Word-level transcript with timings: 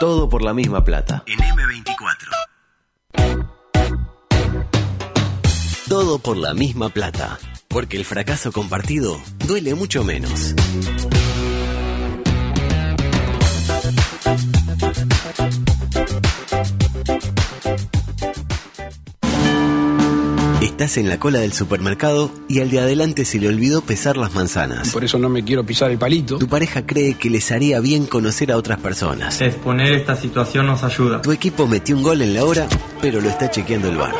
Todo 0.00 0.30
por 0.30 0.40
la 0.42 0.54
misma 0.54 0.82
plata. 0.82 1.24
En 1.26 1.38
M24. 1.38 2.30
Todo 5.90 6.18
por 6.18 6.38
la 6.38 6.54
misma 6.54 6.88
plata. 6.88 7.38
Porque 7.68 7.98
el 7.98 8.06
fracaso 8.06 8.50
compartido 8.50 9.20
duele 9.46 9.74
mucho 9.74 10.02
menos. 10.02 10.54
Estás 20.80 20.96
en 20.96 21.10
la 21.10 21.18
cola 21.18 21.40
del 21.40 21.52
supermercado 21.52 22.30
y 22.48 22.60
al 22.60 22.70
de 22.70 22.80
adelante 22.80 23.26
se 23.26 23.38
le 23.38 23.48
olvidó 23.48 23.82
pesar 23.82 24.16
las 24.16 24.32
manzanas. 24.32 24.88
Por 24.88 25.04
eso 25.04 25.18
no 25.18 25.28
me 25.28 25.44
quiero 25.44 25.62
pisar 25.62 25.90
el 25.90 25.98
palito. 25.98 26.38
Tu 26.38 26.48
pareja 26.48 26.86
cree 26.86 27.18
que 27.18 27.28
les 27.28 27.52
haría 27.52 27.80
bien 27.80 28.06
conocer 28.06 28.50
a 28.50 28.56
otras 28.56 28.78
personas. 28.78 29.42
Exponer 29.42 29.92
esta 29.92 30.16
situación 30.16 30.64
nos 30.64 30.82
ayuda. 30.82 31.20
Tu 31.20 31.32
equipo 31.32 31.66
metió 31.66 31.94
un 31.94 32.02
gol 32.02 32.22
en 32.22 32.32
la 32.32 32.46
hora, 32.46 32.66
pero 33.02 33.20
lo 33.20 33.28
está 33.28 33.50
chequeando 33.50 33.90
el 33.90 33.98
bar. 33.98 34.14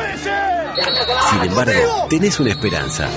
Sin 1.31 1.49
embargo, 1.49 2.05
tenés 2.11 2.39
una 2.39 2.51
esperanza. 2.51 3.09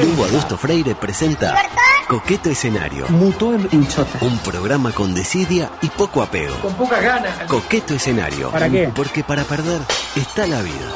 Lugo 0.00 0.24
Adusto 0.26 0.56
Freire 0.56 0.94
presenta 0.94 1.56
Coqueto 2.08 2.50
Escenario. 2.50 3.06
Un 3.08 4.38
programa 4.44 4.92
con 4.92 5.12
desidia 5.12 5.70
y 5.82 5.88
poco 5.88 6.22
apego. 6.22 6.54
Con 6.60 6.72
pocas 6.74 7.02
ganas. 7.02 7.32
Coqueto 7.48 7.94
Escenario. 7.94 8.50
¿Para 8.50 8.68
qué? 8.68 8.90
Porque 8.94 9.24
para 9.24 9.42
perder 9.42 9.80
está 10.14 10.46
la 10.46 10.62
vida. 10.62 10.86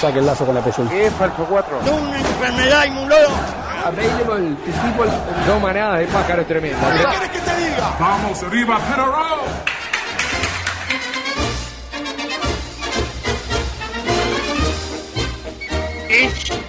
Saque 0.00 0.20
el 0.20 0.26
lazo 0.26 0.46
con 0.46 0.54
la 0.54 0.62
pezuña. 0.62 0.90
¿Qué 0.90 1.06
es 1.06 1.14
Falco 1.14 1.44
4? 1.44 1.80
una 1.80 2.18
enfermedad 2.18 2.84
inmunóloga. 2.84 3.84
Available 3.86 4.54
to 4.54 4.72
people. 4.82 5.10
Dos 5.46 5.60
manadas 5.60 5.98
de 5.98 6.06
pájaros 6.06 6.46
tremendas. 6.46 6.92
¿Qué 6.92 7.04
quieres 7.04 7.30
que 7.30 7.38
te 7.40 7.56
diga? 7.56 7.96
Vamos 7.98 8.42
arriba, 8.44 8.78
Penarol. 8.78 9.40
es 16.08 16.63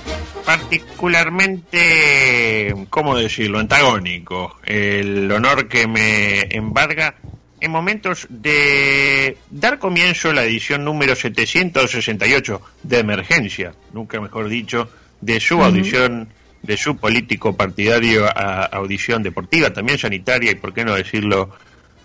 particularmente, 0.45 2.73
¿cómo 2.89 3.17
decirlo?, 3.17 3.59
antagónico. 3.59 4.57
El 4.63 5.29
honor 5.31 5.67
que 5.67 5.87
me 5.87 6.41
embarga 6.55 7.15
en 7.59 7.71
momentos 7.71 8.27
de 8.29 9.37
dar 9.49 9.79
comienzo 9.79 10.29
a 10.29 10.33
la 10.33 10.43
edición 10.43 10.85
número 10.85 11.15
768 11.15 12.61
de 12.83 12.99
emergencia, 12.99 13.73
nunca 13.91 14.21
mejor 14.21 14.47
dicho, 14.49 14.87
de 15.21 15.39
su 15.39 15.63
audición, 15.63 16.27
de 16.61 16.77
su 16.77 16.97
político 16.97 17.55
partidario 17.55 18.27
a 18.27 18.65
audición 18.65 19.23
deportiva, 19.23 19.73
también 19.73 19.97
sanitaria 19.97 20.51
y, 20.51 20.55
por 20.55 20.73
qué 20.73 20.83
no 20.85 20.93
decirlo, 20.93 21.55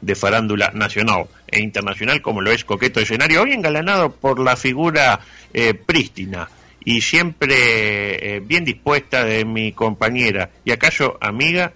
de 0.01 0.15
farándula 0.15 0.71
nacional 0.75 1.27
e 1.47 1.61
internacional, 1.61 2.23
como 2.23 2.41
lo 2.41 2.51
es 2.51 2.65
Coqueto 2.65 3.01
Escenario, 3.01 3.43
hoy 3.43 3.53
engalanado 3.53 4.13
por 4.13 4.41
la 4.41 4.57
figura 4.57 5.21
eh, 5.53 5.75
prístina 5.75 6.49
y 6.85 7.01
siempre 7.01 8.37
eh, 8.37 8.41
bien 8.41 8.65
dispuesta 8.65 9.25
de 9.25 9.45
mi 9.45 9.73
compañera 9.73 10.51
y 10.65 10.73
acaso 10.73 11.19
amiga 11.21 11.73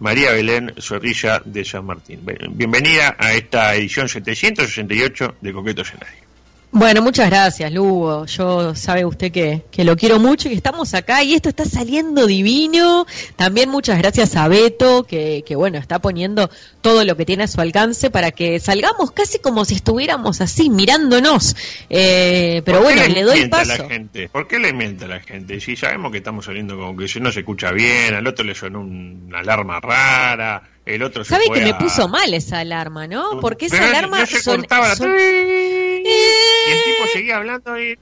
María 0.00 0.32
Belén 0.32 0.74
Zorrilla 0.80 1.42
de 1.44 1.64
San 1.64 1.84
Martín. 1.84 2.20
Bienvenida 2.50 3.16
a 3.18 3.32
esta 3.32 3.74
edición 3.74 4.08
768 4.08 5.36
de 5.40 5.52
Coqueto 5.52 5.82
Escenario. 5.82 6.27
Bueno, 6.70 7.00
muchas 7.00 7.30
gracias, 7.30 7.72
Lugo. 7.72 8.26
Yo 8.26 8.74
sabe 8.74 9.04
usted 9.06 9.32
que, 9.32 9.64
que 9.70 9.84
lo 9.84 9.96
quiero 9.96 10.18
mucho 10.20 10.48
y 10.48 10.50
que 10.50 10.56
estamos 10.58 10.92
acá 10.92 11.22
y 11.24 11.32
esto 11.32 11.48
está 11.48 11.64
saliendo 11.64 12.26
divino. 12.26 13.06
También 13.36 13.70
muchas 13.70 13.96
gracias 13.98 14.36
a 14.36 14.46
Beto, 14.48 15.04
que, 15.04 15.42
que 15.46 15.56
bueno, 15.56 15.78
está 15.78 15.98
poniendo 15.98 16.50
todo 16.82 17.06
lo 17.06 17.16
que 17.16 17.24
tiene 17.24 17.44
a 17.44 17.48
su 17.48 17.58
alcance 17.62 18.10
para 18.10 18.32
que 18.32 18.60
salgamos 18.60 19.12
casi 19.12 19.38
como 19.38 19.64
si 19.64 19.76
estuviéramos 19.76 20.42
así, 20.42 20.68
mirándonos. 20.68 21.56
Eh, 21.88 22.60
pero 22.66 22.82
¿Por 22.82 22.88
qué 22.88 22.94
bueno, 22.98 23.14
le 23.14 23.22
doy 23.22 23.36
miente 23.38 23.56
a 23.56 23.58
paso. 23.60 23.82
la 23.82 23.88
gente? 23.88 24.28
¿Por 24.28 24.46
qué 24.46 24.58
le 24.58 24.72
miente 24.74 25.06
a 25.06 25.08
la 25.08 25.20
gente? 25.20 25.60
Si 25.60 25.74
sabemos 25.74 26.12
que 26.12 26.18
estamos 26.18 26.44
saliendo 26.44 26.76
como 26.76 26.94
que 26.98 27.08
si 27.08 27.18
no 27.18 27.32
se 27.32 27.40
escucha 27.40 27.72
bien, 27.72 28.12
al 28.14 28.26
otro 28.26 28.44
le 28.44 28.54
sonó 28.54 28.82
una 28.82 29.38
alarma 29.38 29.80
rara, 29.80 30.62
el 30.84 31.02
otro 31.02 31.24
se 31.24 31.30
¿Sabe 31.30 31.44
que 31.52 31.60
me 31.62 31.74
puso 31.74 32.08
mal 32.08 32.32
esa 32.34 32.60
alarma, 32.60 33.06
no? 33.06 33.40
Porque 33.40 33.66
esa 33.66 33.76
Pero 33.78 33.88
alarma 33.88 34.20
no 34.20 34.26
se 34.26 34.40
son- 34.40 34.56
cortaba 34.60 34.88
la- 34.88 34.96
son- 34.96 35.08
Y 36.08 36.70
el 36.72 36.84
tipo 36.84 37.06
seguía 37.12 37.36
hablando 37.36 37.78
y... 37.80 37.98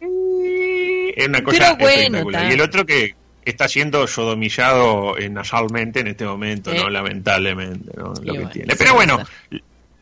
Es 1.17 1.29
una 1.29 1.43
cosa 1.43 1.75
bueno, 1.75 1.97
espectacular. 1.97 2.51
Y 2.51 2.55
el 2.55 2.61
otro 2.61 2.85
que 2.87 3.15
está 3.45 3.69
siendo 3.69 4.07
sodomillado 4.07 5.17
eh, 5.19 5.29
nasalmente 5.29 6.01
en 6.01 6.09
este 6.09 6.25
momento. 6.25 6.73
¿no? 6.75 6.89
Lamentablemente, 6.91 7.93
¿no? 7.97 8.09
Lo 8.09 8.15
que 8.15 8.31
bueno, 8.31 8.51
tiene. 8.51 8.77
Pero 8.77 8.95
bueno, 8.95 9.19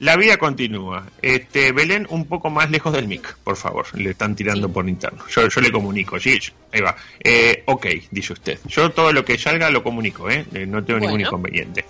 la 0.01 0.17
vida 0.17 0.37
continúa. 0.39 1.07
Este, 1.23 1.73
Belén, 1.73 2.07
un 2.11 2.27
poco 2.27 2.51
más 2.51 2.71
lejos 2.71 2.93
del 2.93 3.07
mic, 3.07 3.37
por 3.45 3.57
favor. 3.57 3.87
Le 3.99 4.11
están 4.11 4.35
tirando 4.35 4.67
Sí. 4.69 4.73
por 4.73 4.89
interno. 4.89 5.25
Yo, 5.29 5.49
yo 5.49 5.61
le 5.61 5.71
comunico, 5.71 6.19
sí, 6.19 6.39
ahí 6.73 6.81
va. 6.81 6.97
Eh, 7.23 7.63
ok, 7.67 7.87
dice 8.11 8.33
usted. 8.33 8.59
Yo 8.67 8.91
todo 8.91 9.13
lo 9.13 9.25
que 9.25 9.39
salga 9.39 9.71
lo 9.71 9.83
comunico, 9.83 10.29
¿eh? 10.31 10.45
Eh, 10.55 10.67
No 10.67 10.83
tengo 10.85 11.01
ningún 11.01 11.21
inconveniente. 11.21 11.85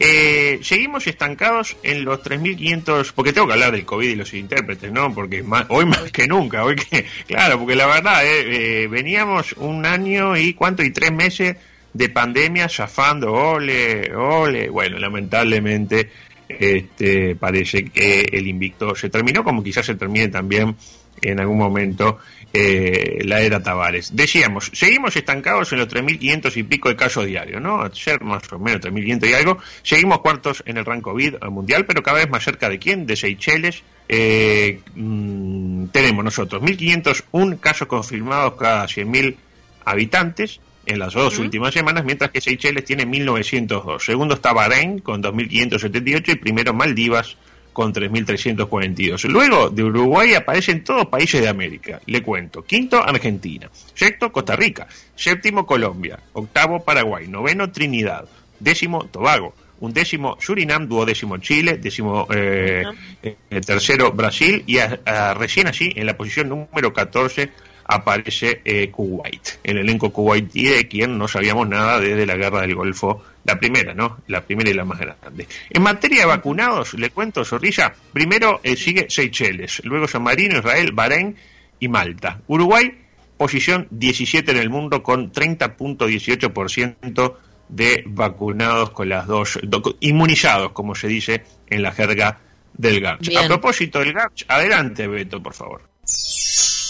Eh, 0.00 0.60
seguimos 0.62 1.06
estancados 1.06 1.76
en 1.82 2.04
los 2.04 2.22
3.500, 2.22 3.12
porque 3.14 3.32
tengo 3.32 3.48
que 3.48 3.54
hablar 3.54 3.72
del 3.72 3.84
COVID 3.84 4.08
y 4.08 4.14
los 4.14 4.32
intérpretes, 4.32 4.92
¿no? 4.92 5.12
Porque 5.12 5.44
hoy 5.68 5.86
más 5.86 6.12
que 6.12 6.28
nunca, 6.28 6.64
hoy 6.64 6.76
que, 6.76 7.04
claro, 7.26 7.58
porque 7.58 7.74
la 7.74 7.86
verdad, 7.86 8.24
eh, 8.24 8.82
eh, 8.82 8.86
veníamos 8.86 9.52
un 9.54 9.84
año 9.86 10.36
y 10.36 10.54
cuánto, 10.54 10.82
y 10.84 10.90
tres 10.90 11.12
meses 11.12 11.56
de 11.92 12.08
pandemia 12.10 12.68
zafando, 12.68 13.32
ole, 13.32 14.14
ole, 14.14 14.68
bueno, 14.68 14.98
lamentablemente 14.98 16.10
este, 16.48 17.34
parece 17.34 17.84
que 17.86 18.22
el 18.32 18.46
invicto 18.46 18.94
se 18.94 19.10
terminó, 19.10 19.42
como 19.42 19.64
quizás 19.64 19.86
se 19.86 19.96
termine 19.96 20.28
también 20.28 20.76
en 21.20 21.40
algún 21.40 21.58
momento 21.58 22.18
eh, 22.52 23.20
la 23.24 23.40
era 23.40 23.62
Tavares. 23.62 24.16
Decíamos, 24.16 24.70
seguimos 24.72 25.14
estancados 25.16 25.72
en 25.72 25.78
los 25.78 25.88
3.500 25.88 26.56
y 26.56 26.62
pico 26.62 26.88
de 26.88 26.96
casos 26.96 27.26
diarios, 27.26 27.60
¿no? 27.60 27.82
Ayer 27.82 28.22
más 28.22 28.50
o 28.52 28.58
menos 28.58 28.80
3.500 28.80 29.30
y 29.30 29.34
algo. 29.34 29.58
Seguimos 29.82 30.20
cuartos 30.20 30.62
en 30.66 30.78
el 30.78 30.84
rango 30.84 31.12
COVID 31.12 31.36
mundial, 31.50 31.84
pero 31.86 32.02
cada 32.02 32.18
vez 32.18 32.30
más 32.30 32.44
cerca 32.44 32.68
de 32.68 32.78
quién? 32.78 33.06
De 33.06 33.16
Seychelles. 33.16 33.82
Eh, 34.08 34.80
mm, 34.94 35.86
tenemos 35.88 36.24
nosotros 36.24 36.62
1.501 36.62 37.60
casos 37.60 37.86
confirmados 37.86 38.54
cada 38.54 38.86
100.000 38.86 39.36
habitantes 39.84 40.60
en 40.86 40.98
las 40.98 41.12
dos 41.12 41.38
últimas 41.38 41.74
semanas, 41.74 42.04
mientras 42.04 42.30
que 42.30 42.40
Seychelles 42.40 42.84
tiene 42.84 43.06
1.902. 43.06 44.00
Segundo 44.00 44.34
está 44.34 44.54
Bahrein 44.54 45.00
con 45.00 45.22
2.578 45.22 46.32
y 46.32 46.34
primero 46.36 46.72
Maldivas 46.72 47.36
con 47.78 47.92
3.342. 47.94 49.28
Luego 49.28 49.70
de 49.70 49.84
Uruguay 49.84 50.34
aparecen 50.34 50.82
todos 50.82 51.06
países 51.06 51.40
de 51.40 51.48
América. 51.48 52.00
Le 52.06 52.24
cuento. 52.24 52.64
Quinto, 52.64 53.00
Argentina. 53.00 53.70
Sexto, 53.94 54.32
Costa 54.32 54.56
Rica. 54.56 54.88
Séptimo, 55.14 55.64
Colombia. 55.64 56.18
Octavo, 56.32 56.80
Paraguay. 56.80 57.28
Noveno, 57.28 57.70
Trinidad. 57.70 58.24
Décimo, 58.58 59.04
Tobago. 59.04 59.54
Undécimo, 59.78 60.36
Surinam. 60.40 60.88
Duodécimo, 60.88 61.36
Chile. 61.38 61.78
Décimo, 61.78 62.26
eh, 62.34 62.82
eh, 63.22 63.36
tercero, 63.64 64.10
Brasil. 64.10 64.64
Y 64.66 64.78
a- 64.78 64.98
a- 65.06 65.34
recién 65.34 65.68
allí, 65.68 65.92
en 65.94 66.04
la 66.06 66.16
posición 66.16 66.48
número 66.48 66.92
14, 66.92 67.50
aparece 67.88 68.60
eh, 68.64 68.90
Kuwait. 68.90 69.58
El 69.64 69.78
elenco 69.78 70.10
kuwaití 70.12 70.64
de 70.66 70.86
quien 70.86 71.18
no 71.18 71.26
sabíamos 71.26 71.66
nada 71.68 71.98
desde 71.98 72.26
la 72.26 72.36
guerra 72.36 72.60
del 72.60 72.74
Golfo, 72.74 73.22
la 73.44 73.58
primera, 73.58 73.94
¿no? 73.94 74.18
La 74.28 74.42
primera 74.42 74.70
y 74.70 74.74
la 74.74 74.84
más 74.84 75.00
grande. 75.00 75.48
En 75.70 75.82
materia 75.82 76.20
de 76.20 76.26
vacunados, 76.26 76.94
le 76.94 77.10
cuento, 77.10 77.44
Zorrilla, 77.44 77.92
primero 78.12 78.60
eh, 78.62 78.76
sigue 78.76 79.06
Seychelles, 79.08 79.80
luego 79.84 80.06
San 80.06 80.22
Marino, 80.22 80.58
Israel, 80.58 80.92
Bahrein 80.92 81.34
y 81.80 81.88
Malta. 81.88 82.40
Uruguay, 82.46 82.92
posición 83.38 83.88
17 83.90 84.50
en 84.50 84.58
el 84.58 84.68
mundo 84.68 85.02
con 85.02 85.32
30.18% 85.32 87.34
de 87.70 88.02
vacunados 88.06 88.90
con 88.90 89.08
las 89.08 89.26
dos, 89.26 89.58
do- 89.62 89.96
inmunizados, 90.00 90.72
como 90.72 90.94
se 90.94 91.08
dice 91.08 91.42
en 91.68 91.82
la 91.82 91.92
jerga 91.92 92.40
del 92.74 93.00
GARCH. 93.00 93.28
Bien. 93.28 93.44
A 93.44 93.48
propósito 93.48 93.98
del 94.00 94.12
GARCH, 94.12 94.44
adelante, 94.48 95.06
Beto, 95.06 95.42
por 95.42 95.54
favor. 95.54 95.82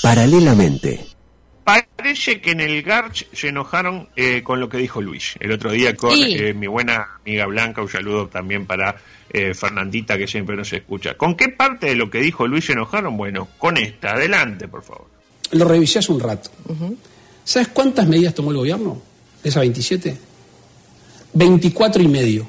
Paralelamente. 0.08 1.04
Parece 1.64 2.40
que 2.40 2.52
en 2.52 2.60
el 2.60 2.82
Garch 2.82 3.26
se 3.34 3.48
enojaron 3.48 4.08
eh, 4.16 4.42
con 4.42 4.58
lo 4.58 4.70
que 4.70 4.78
dijo 4.78 5.02
Luis 5.02 5.34
el 5.38 5.52
otro 5.52 5.70
día 5.70 5.94
con 5.96 6.12
Sí. 6.16 6.34
eh, 6.34 6.54
mi 6.54 6.66
buena 6.66 7.08
amiga 7.20 7.44
Blanca. 7.44 7.82
Un 7.82 7.90
saludo 7.90 8.26
también 8.26 8.64
para 8.64 8.96
eh, 9.30 9.52
Fernandita 9.52 10.16
que 10.16 10.26
siempre 10.26 10.56
nos 10.56 10.72
escucha. 10.72 11.14
¿Con 11.18 11.34
qué 11.36 11.50
parte 11.50 11.88
de 11.88 11.94
lo 11.94 12.08
que 12.08 12.20
dijo 12.22 12.46
Luis 12.46 12.64
se 12.64 12.72
enojaron? 12.72 13.18
Bueno, 13.18 13.48
con 13.58 13.76
esta. 13.76 14.12
Adelante, 14.12 14.66
por 14.66 14.82
favor. 14.82 15.08
Lo 15.50 15.66
revisé 15.66 15.98
hace 15.98 16.10
un 16.10 16.20
rato. 16.20 16.48
¿Sabes 17.44 17.68
cuántas 17.68 18.08
medidas 18.08 18.34
tomó 18.34 18.50
el 18.52 18.56
gobierno? 18.56 19.02
¿De 19.42 19.50
esas 19.50 19.60
27? 19.60 20.16
24 21.34 22.02
y 22.02 22.08
medio. 22.08 22.48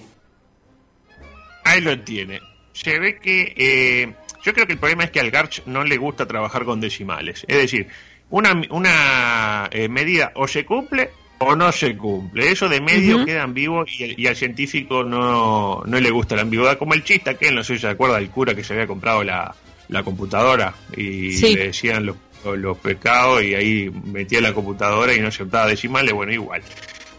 Ahí 1.65 1.81
lo 1.81 1.99
tiene. 2.05 2.39
Se 2.71 2.97
ve 2.99 3.19
que. 3.19 4.15
Yo 4.43 4.53
creo 4.53 4.65
que 4.65 4.73
el 4.73 4.79
problema 4.79 5.03
es 5.03 5.11
que 5.11 5.19
al 5.19 5.31
Garch 5.31 5.63
no 5.65 5.83
le 5.83 5.97
gusta 5.97 6.27
trabajar 6.27 6.65
con 6.65 6.79
decimales. 6.79 7.45
Es 7.47 7.57
decir, 7.57 7.87
una, 8.29 8.61
una 8.69 9.69
eh, 9.71 9.89
medida 9.89 10.31
o 10.35 10.47
se 10.47 10.65
cumple 10.65 11.09
o 11.39 11.55
no 11.55 11.71
se 11.71 11.95
cumple. 11.97 12.51
Eso 12.51 12.69
de 12.69 12.81
medio 12.81 13.25
quedan 13.25 13.53
vivos 13.53 13.89
y, 13.97 14.27
al 14.27 14.35
científico 14.35 15.03
no, 15.03 15.83
no 15.85 15.99
le 15.99 16.11
gusta 16.11 16.35
la 16.35 16.43
ambigüedad. 16.43 16.77
Como 16.77 16.93
el 16.93 17.03
chiste 17.03 17.29
aquel, 17.29 17.55
no 17.55 17.63
sé 17.63 17.75
si 17.75 17.81
se 17.81 17.87
acuerda 17.87 18.15
del 18.15 18.29
cura 18.29 18.53
que 18.53 18.63
se 18.63 18.73
había 18.73 18.87
comprado 18.87 19.23
la, 19.23 19.55
la 19.87 20.03
computadora 20.03 20.73
y 20.95 21.37
le 21.55 21.67
decían 21.67 22.05
los, 22.05 22.17
los, 22.57 22.77
pecados 22.77 23.43
y 23.43 23.55
ahí 23.55 23.89
metía 23.89 24.41
la 24.41 24.53
computadora 24.53 25.13
y 25.13 25.19
no 25.19 25.27
aceptaba 25.27 25.67
decimales, 25.67 26.13
bueno, 26.13 26.31
igual. 26.31 26.61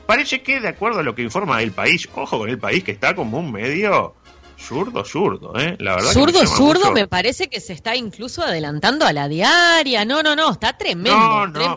Parece 0.06 0.42
que, 0.42 0.60
de 0.60 0.68
acuerdo 0.68 1.00
a 1.00 1.02
lo 1.02 1.14
que 1.14 1.22
informa 1.22 1.62
el 1.62 1.72
país, 1.72 2.08
ojo 2.14 2.38
con 2.38 2.50
el 2.50 2.58
país 2.58 2.82
que 2.82 2.92
está 2.92 3.14
como 3.14 3.38
un 3.38 3.52
medio 3.52 4.16
Zurdo, 4.60 5.04
zurdo, 5.04 5.58
¿eh? 5.58 5.74
La 5.78 5.96
verdad 5.96 6.12
zurdo, 6.12 6.46
zurdo, 6.46 6.92
me 6.92 7.08
parece 7.08 7.48
que 7.48 7.60
se 7.60 7.72
está 7.72 7.96
incluso 7.96 8.42
adelantando 8.42 9.06
a 9.06 9.12
la 9.12 9.26
diaria. 9.26 10.04
No, 10.04 10.22
no, 10.22 10.36
no, 10.36 10.52
está 10.52 10.76
tremendo. 10.76 11.18
No, 11.18 11.46
no. 11.46 11.76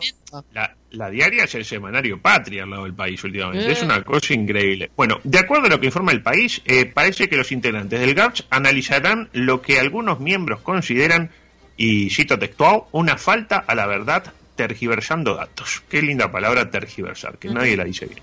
La, 0.90 1.10
diaria 1.10 1.44
es 1.44 1.54
el 1.54 1.64
semanario 1.64 2.20
Patria 2.20 2.64
al 2.64 2.70
lado 2.70 2.84
del 2.84 2.94
país 2.94 3.22
últimamente. 3.24 3.72
Es 3.72 3.82
eh. 3.82 3.84
una 3.84 4.02
cosa 4.02 4.34
increíble. 4.34 4.90
Bueno, 4.96 5.18
de 5.24 5.38
acuerdo 5.38 5.66
a 5.66 5.70
lo 5.70 5.80
que 5.80 5.86
informa 5.86 6.12
el 6.12 6.22
país, 6.22 6.60
eh, 6.66 6.84
parece 6.86 7.28
que 7.28 7.36
los 7.36 7.50
integrantes 7.52 7.98
del 7.98 8.14
GARCH 8.14 8.42
analizarán 8.50 9.28
lo 9.32 9.62
que 9.62 9.80
algunos 9.80 10.20
miembros 10.20 10.60
consideran, 10.60 11.30
y 11.76 12.10
cito 12.10 12.38
textual, 12.38 12.82
una 12.92 13.16
falta 13.16 13.64
a 13.66 13.74
la 13.74 13.86
verdad 13.86 14.32
tergiversando 14.54 15.34
datos. 15.34 15.82
Qué 15.88 16.02
linda 16.02 16.30
palabra 16.30 16.70
tergiversar, 16.70 17.38
que 17.38 17.48
nadie 17.48 17.76
la 17.76 17.84
dice 17.84 18.06
bien. 18.06 18.20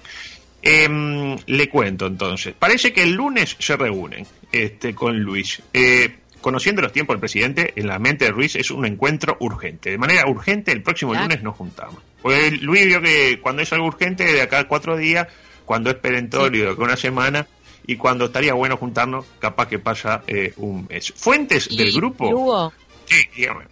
Eh, 0.62 1.38
le 1.46 1.70
cuento 1.70 2.08
entonces. 2.08 2.54
Parece 2.58 2.94
que 2.94 3.04
el 3.04 3.14
lunes 3.14 3.56
se 3.60 3.76
reúnen 3.78 4.26
este, 4.52 4.94
con 4.94 5.20
Luis. 5.20 5.62
Eh, 5.74 6.18
conociendo 6.42 6.82
los 6.82 6.92
tiempos 6.92 7.16
del 7.16 7.20
presidente, 7.20 7.74
en 7.76 7.88
la 7.88 8.00
mente 8.00 8.26
de 8.26 8.32
Luis 8.32 8.56
es 8.56 8.72
un 8.72 8.86
encuentro 8.86 9.38
urgente. 9.40 9.92
De 9.92 9.98
manera 9.98 10.28
urgente, 10.28 10.72
el 10.72 10.84
próximo 10.84 11.14
lunes 11.14 11.42
nos 11.42 11.56
juntamos. 11.56 12.02
Pues 12.22 12.62
Luis 12.62 12.86
vio 12.86 13.02
que 13.02 13.40
cuando 13.42 13.62
es 13.62 13.72
algo 13.74 13.88
urgente, 13.88 14.24
de 14.26 14.42
acá 14.42 14.60
a 14.60 14.68
cuatro 14.68 14.98
días, 14.98 15.28
cuando 15.66 15.90
es 15.90 15.96
perentorio, 15.96 16.76
de 16.76 16.84
una 16.84 16.98
semana, 16.98 17.48
y 17.88 17.96
cuando 17.96 18.26
estaría 18.26 18.54
bueno 18.54 18.78
juntarnos, 18.78 19.26
capaz 19.40 19.68
que 19.68 19.80
pasa 19.80 20.24
eh, 20.28 20.54
un 20.58 20.88
mes. 20.88 21.14
Fuentes 21.16 21.70
del 21.76 21.92
grupo. 21.92 22.72
Sí, 23.06 23.24
dígame. 23.36 23.66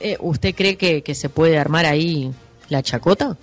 Eh, 0.00 0.16
¿Usted 0.20 0.54
cree 0.54 0.76
que, 0.76 1.02
que 1.02 1.14
se 1.14 1.28
puede 1.28 1.58
armar 1.58 1.86
ahí 1.86 2.30
la 2.68 2.82
chacota? 2.82 3.36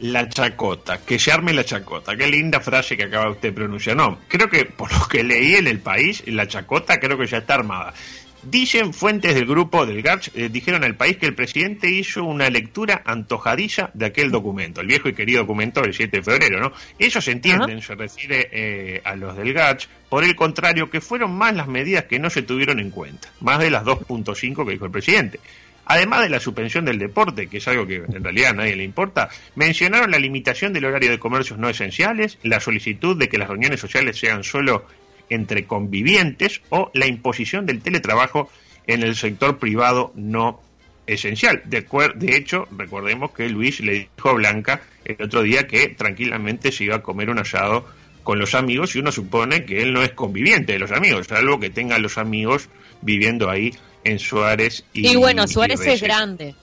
La 0.00 0.28
chacota, 0.28 0.98
que 0.98 1.18
se 1.18 1.32
arme 1.32 1.52
la 1.52 1.64
chacota. 1.64 2.16
Qué 2.16 2.26
linda 2.26 2.60
frase 2.60 2.96
que 2.96 3.04
acaba 3.04 3.30
usted 3.30 3.48
de 3.48 3.52
pronunciar. 3.52 3.96
No, 3.96 4.18
creo 4.28 4.48
que 4.48 4.64
por 4.64 4.92
lo 4.92 5.06
que 5.08 5.24
leí 5.24 5.56
en 5.56 5.66
el 5.66 5.80
país, 5.80 6.22
la 6.26 6.46
chacota 6.46 6.98
creo 7.00 7.18
que 7.18 7.26
ya 7.26 7.38
está 7.38 7.54
armada. 7.54 7.94
Dicen 8.40 8.94
fuentes 8.94 9.34
del 9.34 9.46
grupo 9.46 9.84
del 9.84 10.00
GARCH, 10.00 10.30
eh, 10.34 10.48
dijeron 10.48 10.84
al 10.84 10.94
país 10.94 11.16
que 11.16 11.26
el 11.26 11.34
presidente 11.34 11.90
hizo 11.90 12.22
una 12.22 12.48
lectura 12.48 13.02
antojadiza 13.04 13.90
de 13.94 14.06
aquel 14.06 14.30
documento, 14.30 14.80
el 14.80 14.86
viejo 14.86 15.08
y 15.08 15.12
querido 15.12 15.40
documento 15.40 15.82
del 15.82 15.92
7 15.92 16.18
de 16.18 16.22
febrero, 16.22 16.60
¿no? 16.60 16.72
Ellos 17.00 17.26
entienden, 17.26 17.82
se 17.82 17.96
refiere 17.96 18.48
eh, 18.52 19.02
a 19.04 19.16
los 19.16 19.36
del 19.36 19.52
GARCH, 19.52 19.88
por 20.08 20.22
el 20.22 20.36
contrario, 20.36 20.88
que 20.88 21.00
fueron 21.00 21.36
más 21.36 21.54
las 21.56 21.66
medidas 21.66 22.04
que 22.04 22.20
no 22.20 22.30
se 22.30 22.42
tuvieron 22.42 22.78
en 22.78 22.90
cuenta, 22.90 23.28
más 23.40 23.58
de 23.58 23.72
las 23.72 23.82
2.5 23.82 24.64
que 24.64 24.72
dijo 24.72 24.84
el 24.84 24.92
presidente. 24.92 25.40
Además 25.88 26.20
de 26.20 26.28
la 26.28 26.38
suspensión 26.38 26.84
del 26.84 26.98
deporte, 26.98 27.48
que 27.48 27.56
es 27.56 27.66
algo 27.66 27.86
que 27.86 27.96
en 27.96 28.22
realidad 28.22 28.50
a 28.50 28.54
nadie 28.54 28.76
le 28.76 28.84
importa, 28.84 29.30
mencionaron 29.56 30.10
la 30.10 30.18
limitación 30.18 30.74
del 30.74 30.84
horario 30.84 31.10
de 31.10 31.18
comercios 31.18 31.58
no 31.58 31.70
esenciales, 31.70 32.38
la 32.42 32.60
solicitud 32.60 33.16
de 33.16 33.30
que 33.30 33.38
las 33.38 33.48
reuniones 33.48 33.80
sociales 33.80 34.18
sean 34.18 34.44
solo 34.44 34.84
entre 35.30 35.64
convivientes 35.64 36.60
o 36.68 36.90
la 36.92 37.06
imposición 37.06 37.64
del 37.64 37.80
teletrabajo 37.80 38.50
en 38.86 39.02
el 39.02 39.16
sector 39.16 39.58
privado 39.58 40.12
no 40.14 40.60
esencial. 41.06 41.62
De, 41.64 41.86
de, 42.16 42.36
hecho, 42.36 42.68
recordemos 42.76 43.30
que 43.30 43.48
Luis 43.48 43.80
le 43.80 44.10
dijo 44.14 44.28
a 44.28 44.34
Blanca 44.34 44.82
el 45.06 45.22
otro 45.22 45.42
día 45.42 45.66
que 45.66 45.88
tranquilamente 45.88 46.70
se 46.70 46.84
iba 46.84 46.96
a 46.96 47.02
comer 47.02 47.30
un 47.30 47.38
asado 47.38 47.86
con 48.22 48.38
los 48.38 48.54
amigos 48.54 48.94
y 48.94 48.98
uno 48.98 49.10
supone 49.10 49.64
que 49.64 49.80
él 49.80 49.94
no 49.94 50.02
es 50.02 50.12
conviviente 50.12 50.74
de 50.74 50.78
los 50.78 50.92
amigos, 50.92 51.28
salvo 51.28 51.58
que 51.58 51.70
tenga 51.70 51.98
los 51.98 52.18
amigos 52.18 52.68
viviendo 53.00 53.48
ahí 53.48 53.72
en 54.04 54.18
Suárez 54.18 54.84
y. 54.92 55.08
Y 55.08 55.16
bueno, 55.16 55.46
Suárez 55.46 55.80
es 55.80 56.02
grande. 56.02 56.54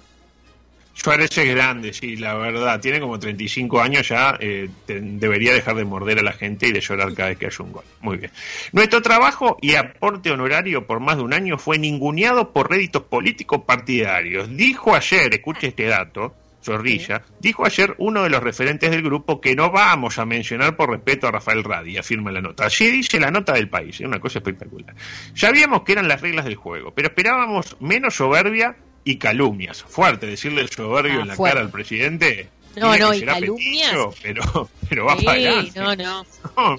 Suárez 0.95 1.37
es 1.37 1.49
grande, 1.53 1.93
sí, 1.93 2.15
la 2.15 2.35
verdad. 2.35 2.79
Tiene 2.79 3.01
como 3.01 3.19
35 3.19 3.81
años 3.81 4.07
ya. 4.07 4.37
Eh, 4.39 4.69
debería 4.87 5.53
dejar 5.53 5.75
de 5.75 5.83
morder 5.83 6.19
a 6.19 6.23
la 6.23 6.31
gente 6.31 6.69
y 6.69 6.71
de 6.71 6.79
llorar 6.79 7.13
cada 7.13 7.29
vez 7.29 7.37
que 7.37 7.47
haya 7.47 7.65
un 7.65 7.73
gol. 7.73 7.83
Muy 7.99 8.17
bien. 8.17 8.31
Nuestro 8.71 9.01
trabajo 9.01 9.57
y 9.61 9.75
aporte 9.75 10.31
honorario 10.31 10.87
por 10.87 11.01
más 11.01 11.17
de 11.17 11.23
un 11.23 11.33
año 11.33 11.57
fue 11.57 11.77
ninguneado 11.77 12.53
por 12.53 12.71
réditos 12.71 13.03
políticos 13.03 13.63
partidarios. 13.65 14.55
Dijo 14.55 14.95
ayer, 14.95 15.33
escuche 15.33 15.67
este 15.67 15.83
dato, 15.83 16.33
Zorrilla, 16.65 17.21
dijo 17.39 17.63
ayer 17.63 17.93
uno 17.99 18.23
de 18.23 18.29
los 18.29 18.41
referentes 18.41 18.89
del 18.89 19.03
grupo 19.03 19.39
que 19.39 19.55
no 19.55 19.69
vamos 19.71 20.17
a 20.17 20.25
mencionar 20.25 20.75
por 20.75 20.89
respeto 20.89 21.27
a 21.27 21.31
Rafael 21.31 21.63
Radi, 21.63 21.97
afirma 21.97 22.31
la 22.31 22.41
nota. 22.41 22.65
Así 22.65 22.89
dice 22.89 23.19
la 23.19 23.29
nota 23.29 23.53
del 23.53 23.69
país, 23.69 23.99
es 23.99 24.07
una 24.07 24.19
cosa 24.19 24.39
espectacular. 24.39 24.95
Sabíamos 25.35 25.83
que 25.83 25.91
eran 25.91 26.07
las 26.07 26.21
reglas 26.21 26.45
del 26.45 26.55
juego, 26.55 26.91
pero 26.91 27.09
esperábamos 27.09 27.77
menos 27.79 28.15
soberbia 28.15 28.75
y 29.03 29.17
calumnias. 29.17 29.83
Fuerte 29.83 30.25
decirle 30.25 30.67
soberbio 30.67 31.19
ah, 31.19 31.21
en 31.21 31.27
la 31.27 31.37
cara 31.37 31.61
al 31.61 31.69
presidente. 31.69 32.49
No, 32.75 32.97
no, 32.97 33.13
y 33.13 33.21
calumnias. 33.21 33.93
pero, 34.21 34.69
pero 34.89 35.05
va 35.05 35.15
para 35.17 35.63
No, 35.75 35.95
no. 35.95 36.25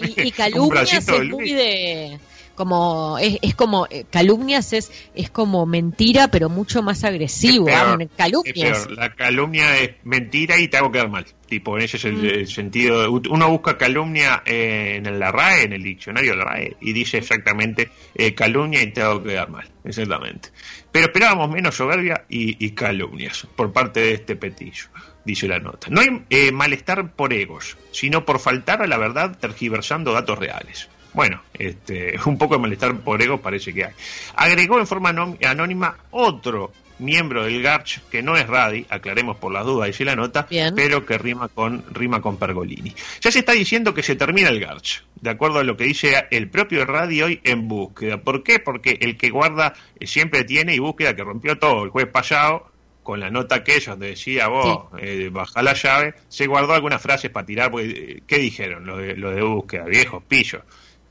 y, 0.05 0.31
calumnias 0.33 0.93
es 0.93 1.09
muy 1.31 1.53
de 1.53 2.19
como 2.57 3.19
es, 3.19 3.39
es 3.43 3.55
como 3.55 3.87
eh, 3.89 4.05
calumnias 4.11 4.73
es 4.73 4.91
es 5.15 5.31
como 5.31 5.67
mentira 5.67 6.29
pero 6.29 6.49
mucho 6.49 6.83
más 6.83 7.05
agresivo 7.05 7.67
calumnias. 8.17 8.91
la 8.91 9.15
calumnia 9.15 9.79
es 9.79 9.91
mentira 10.03 10.59
y 10.59 10.67
te 10.69 10.79
hago 10.79 10.91
quedar 10.91 11.09
mal. 11.09 11.27
Tipo 11.47 11.79
ese 11.79 11.97
es 11.97 12.05
el, 12.07 12.43
mm. 12.43 12.47
sentido 12.47 13.13
uno 13.13 13.49
busca 13.49 13.79
calumnia 13.79 14.43
eh, 14.45 14.97
en 14.97 15.19
la 15.21 15.31
RAE 15.31 15.65
en 15.65 15.75
el 15.75 15.83
diccionario 15.85 16.33
de 16.33 16.39
la 16.39 16.45
RAE 16.45 16.77
y 16.81 16.93
dice 16.93 17.19
exactamente 17.19 17.91
eh, 18.17 18.35
calumnia 18.35 18.83
y 18.83 18.91
te 18.91 19.03
hago 19.03 19.23
quedar 19.23 19.49
mal 19.49 19.71
exactamente. 19.85 20.49
Pero 20.91 21.07
esperábamos 21.07 21.51
menos 21.51 21.77
soberbia 21.77 22.25
y, 22.29 22.65
y 22.65 22.71
calumnias 22.71 23.47
por 23.55 23.73
parte 23.73 24.01
de 24.01 24.15
este 24.15 24.35
petillo 24.35 24.87
dice 25.25 25.47
la 25.47 25.59
nota. 25.59 25.89
No 25.91 26.01
hay 26.01 26.51
malestar 26.53 27.13
por 27.13 27.33
egos 27.33 27.77
sino 27.93 28.25
por 28.25 28.41
faltar 28.41 28.83
a 28.83 28.87
la 28.87 28.97
verdad 28.97 29.39
tergiversando 29.39 30.13
datos 30.13 30.39
reales 30.39 30.89
bueno, 31.17 31.41
este, 31.55 32.15
un 32.27 32.37
poco 32.37 32.57
de 32.57 32.61
malestar 32.61 32.95
por 33.01 33.21
ego 33.21 33.41
parece 33.41 33.73
que 33.73 33.87
hay. 33.87 33.93
Agregó 34.37 34.79
en 34.79 34.87
forma 34.87 35.09
anónima 35.09 35.97
otro 36.11 36.71
miembro 36.99 37.45
del 37.45 37.63
GARCH, 37.63 38.01
que 38.11 38.23
no 38.23 38.37
es 38.37 38.47
Radi, 38.47 38.87
aclaremos 38.91 39.39
por 39.39 39.51
las 39.51 39.65
dudas, 39.65 39.87
dice 39.87 40.05
la 40.05 40.15
nota, 40.15 40.47
pero 40.75 41.07
que 41.07 41.17
rima 41.17 41.49
con, 41.49 41.85
rima 41.91 42.21
con 42.21 42.37
Pergolini. 42.37 42.95
Ya 43.21 43.31
se 43.31 43.39
está 43.39 43.53
diciendo 43.53 43.95
que 43.95 44.03
se 44.03 44.15
termina 44.17 44.51
el 44.51 44.61
GARCH, 44.61 45.05
de 45.15 45.31
acuerdo 45.31 45.59
a 45.59 45.65
lo 45.65 45.77
que 45.77 45.85
dice 45.85 46.27
el 46.31 46.51
propio 46.51 46.85
Radi 46.85 47.23
hoy 47.23 47.41
en 47.45 47.67
búsqueda. 47.67 48.19
¿Por 48.19 48.43
qué? 48.43 48.59
Porque 48.59 48.99
el 49.01 49.17
que 49.17 49.31
guarda 49.31 49.73
eh, 49.99 50.07
siempre 50.07 50.45
tiene 50.45 50.75
y 50.75 50.79
búsqueda 50.79 51.17
que 51.17 51.25
rompió 51.25 51.59
todo 51.59 51.85
el 51.85 51.91
jueves 51.91 52.13
pasado, 52.13 52.71
con 53.03 53.21
la 53.21 53.31
nota 53.31 53.65
que 53.65 53.77
ellos 53.77 53.99
decía 53.99 54.49
vos, 54.49 54.87
eh, 54.99 55.31
baja 55.33 55.63
la 55.63 55.73
llave, 55.73 56.15
se 56.29 56.47
guardó 56.47 56.75
algunas 56.75 57.01
frases 57.01 57.31
para 57.31 57.47
tirar, 57.47 57.71
porque, 57.71 58.23
¿qué 58.27 58.39
dijeron? 58.39 58.85
Lo 58.85 58.99
de, 58.99 59.17
lo 59.17 59.31
de 59.31 59.43
búsqueda, 59.43 59.85
viejos, 59.85 60.23
pillos 60.25 60.63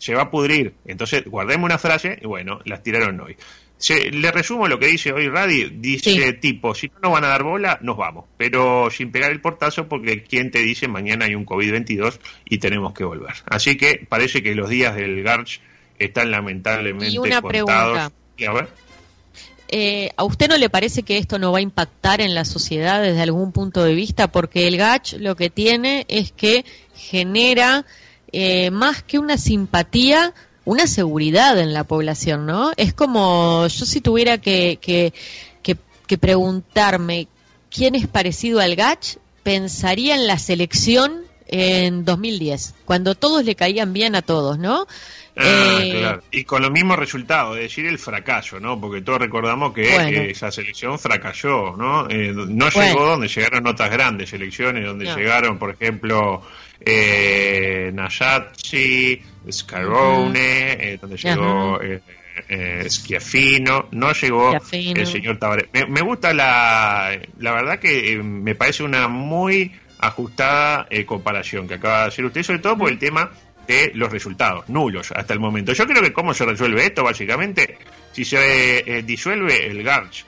se 0.06 0.14
va 0.14 0.22
a 0.22 0.30
pudrir. 0.30 0.76
Entonces, 0.86 1.26
guardemos 1.26 1.66
una 1.66 1.80
frase 1.80 2.20
y 2.22 2.28
bueno, 2.28 2.60
las 2.66 2.84
tiraron 2.84 3.20
hoy. 3.22 3.36
Se, 3.78 4.12
le 4.12 4.32
resumo 4.32 4.68
lo 4.68 4.78
que 4.78 4.86
dice 4.86 5.12
hoy 5.12 5.28
Radi. 5.28 5.72
Dice 5.80 6.34
tipo, 6.34 6.76
si 6.76 6.90
no 6.90 7.00
nos 7.02 7.12
van 7.14 7.24
a 7.24 7.30
dar 7.30 7.42
bola, 7.42 7.80
nos 7.82 7.98
vamos. 7.98 8.26
Pero 8.38 8.92
sin 8.92 9.12
pegar 9.12 9.32
el 9.32 9.42
portazo 9.42 9.88
porque 9.88 10.22
quien 10.22 10.52
te 10.52 10.60
dice 10.60 10.88
mañana 10.88 11.26
hay 11.26 11.34
un 11.34 11.44
COVID-22 11.44 12.20
y 12.46 12.60
tenemos 12.60 12.94
que 12.94 13.04
volver. 13.04 13.34
Así 13.48 13.78
que 13.78 14.06
parece 14.08 14.44
que 14.44 14.54
los 14.54 14.70
días 14.70 14.96
del 14.96 15.24
Garch 15.24 15.60
están 15.98 16.30
lamentablemente 16.30 17.10
y 17.10 17.18
una 17.18 17.42
Pregunta. 17.42 18.06
a 18.06 18.54
ver. 18.54 18.70
Eh, 19.70 20.12
¿A 20.18 20.24
usted 20.24 20.48
no 20.48 20.58
le 20.60 20.70
parece 20.70 21.02
que 21.02 21.18
esto 21.18 21.40
no 21.40 21.52
va 21.52 21.58
a 21.58 21.62
impactar 21.62 22.22
en 22.22 22.36
la 22.36 22.46
sociedad 22.46 23.02
desde 23.02 23.24
algún 23.24 23.52
punto 23.52 23.84
de 23.84 23.96
vista? 23.96 24.32
Porque 24.32 24.68
el 24.68 24.78
GACH 24.78 25.14
lo 25.14 25.36
que 25.36 25.50
tiene 25.50 26.06
es 26.08 26.32
que 26.32 26.64
genera 26.94 27.86
eh, 28.38 28.70
más 28.70 29.02
que 29.02 29.18
una 29.18 29.38
simpatía, 29.38 30.34
una 30.66 30.88
seguridad 30.88 31.58
en 31.58 31.74
la 31.74 31.86
población, 31.86 32.46
¿no? 32.46 32.74
Es 32.76 32.94
como 32.94 33.66
yo 33.68 33.86
si 33.86 34.02
tuviera 34.02 34.40
que, 34.40 34.78
que, 34.82 35.14
que, 35.64 36.18
preguntarme 36.18 37.30
quién 37.72 37.96
es 37.96 38.08
parecido 38.08 38.60
al 38.60 38.76
Gach, 38.76 39.16
pensaría 39.44 40.16
en 40.16 40.28
la 40.28 40.38
selección 40.38 41.22
en 41.48 42.04
2010, 42.04 42.76
cuando 42.84 43.16
todos 43.16 43.46
le 43.46 43.56
caían 43.56 43.94
bien 43.94 44.16
a 44.16 44.22
todos, 44.22 44.60
¿no? 44.60 44.86
Ah, 45.38 45.80
eh, 45.82 45.96
claro. 45.98 46.24
Y 46.32 46.44
con 46.44 46.62
los 46.62 46.72
mismos 46.72 47.00
resultados, 47.00 47.56
es 47.56 47.64
decir, 47.64 47.86
el 47.86 48.00
fracaso, 48.00 48.60
¿no? 48.60 48.80
Porque 48.82 49.02
todos 49.02 49.20
recordamos 49.20 49.74
que 49.74 50.30
esa 50.30 50.52
selección 50.52 51.00
fracasó, 51.00 51.74
¿no? 51.78 52.10
Eh, 52.10 52.34
no 52.34 52.70
llegó 52.70 53.06
donde 53.06 53.30
llegaron 53.30 53.66
otras 53.66 53.90
grandes 53.92 54.30
selecciones, 54.30 54.86
donde 54.86 55.06
llegaron, 55.06 55.58
por 55.58 55.72
ejemplo, 55.72 56.42
eh, 56.80 57.92
Scarone, 59.52 60.74
eh, 60.74 60.98
donde 61.00 61.18
llegó 61.18 61.82
eh, 61.82 62.02
eh, 62.48 62.86
Schiaffino, 62.90 63.88
no 63.92 64.12
llegó 64.14 64.54
el 64.54 65.08
señor 65.08 65.38
Tavares. 65.38 65.68
Me, 65.88 66.02
gusta 66.02 66.34
la, 66.34 67.20
la 67.40 67.52
verdad 67.52 67.80
que 67.80 68.18
me 68.22 68.56
parece 68.56 68.84
una 68.84 69.08
muy 69.08 69.72
ajustada 70.00 70.88
eh, 70.90 71.06
comparación 71.06 71.68
que 71.68 71.76
acaba 71.76 72.02
de 72.02 72.08
hacer 72.08 72.26
usted, 72.26 72.44
sobre 72.44 72.60
todo 72.60 72.78
por 72.78 72.90
el 72.90 73.00
tema 73.00 73.32
de 73.68 73.92
los 73.96 74.12
resultados, 74.12 74.70
nulos 74.70 75.12
hasta 75.12 75.34
el 75.34 75.40
momento. 75.40 75.74
Yo 75.74 75.88
creo 75.88 76.02
que 76.02 76.14
cómo 76.14 76.34
se 76.34 76.46
resuelve 76.46 76.86
esto, 76.86 77.04
básicamente, 77.04 77.78
si 78.12 78.26
se 78.26 78.80
eh, 78.80 79.04
disuelve 79.04 79.66
el 79.66 79.84
GARCH 79.84 80.26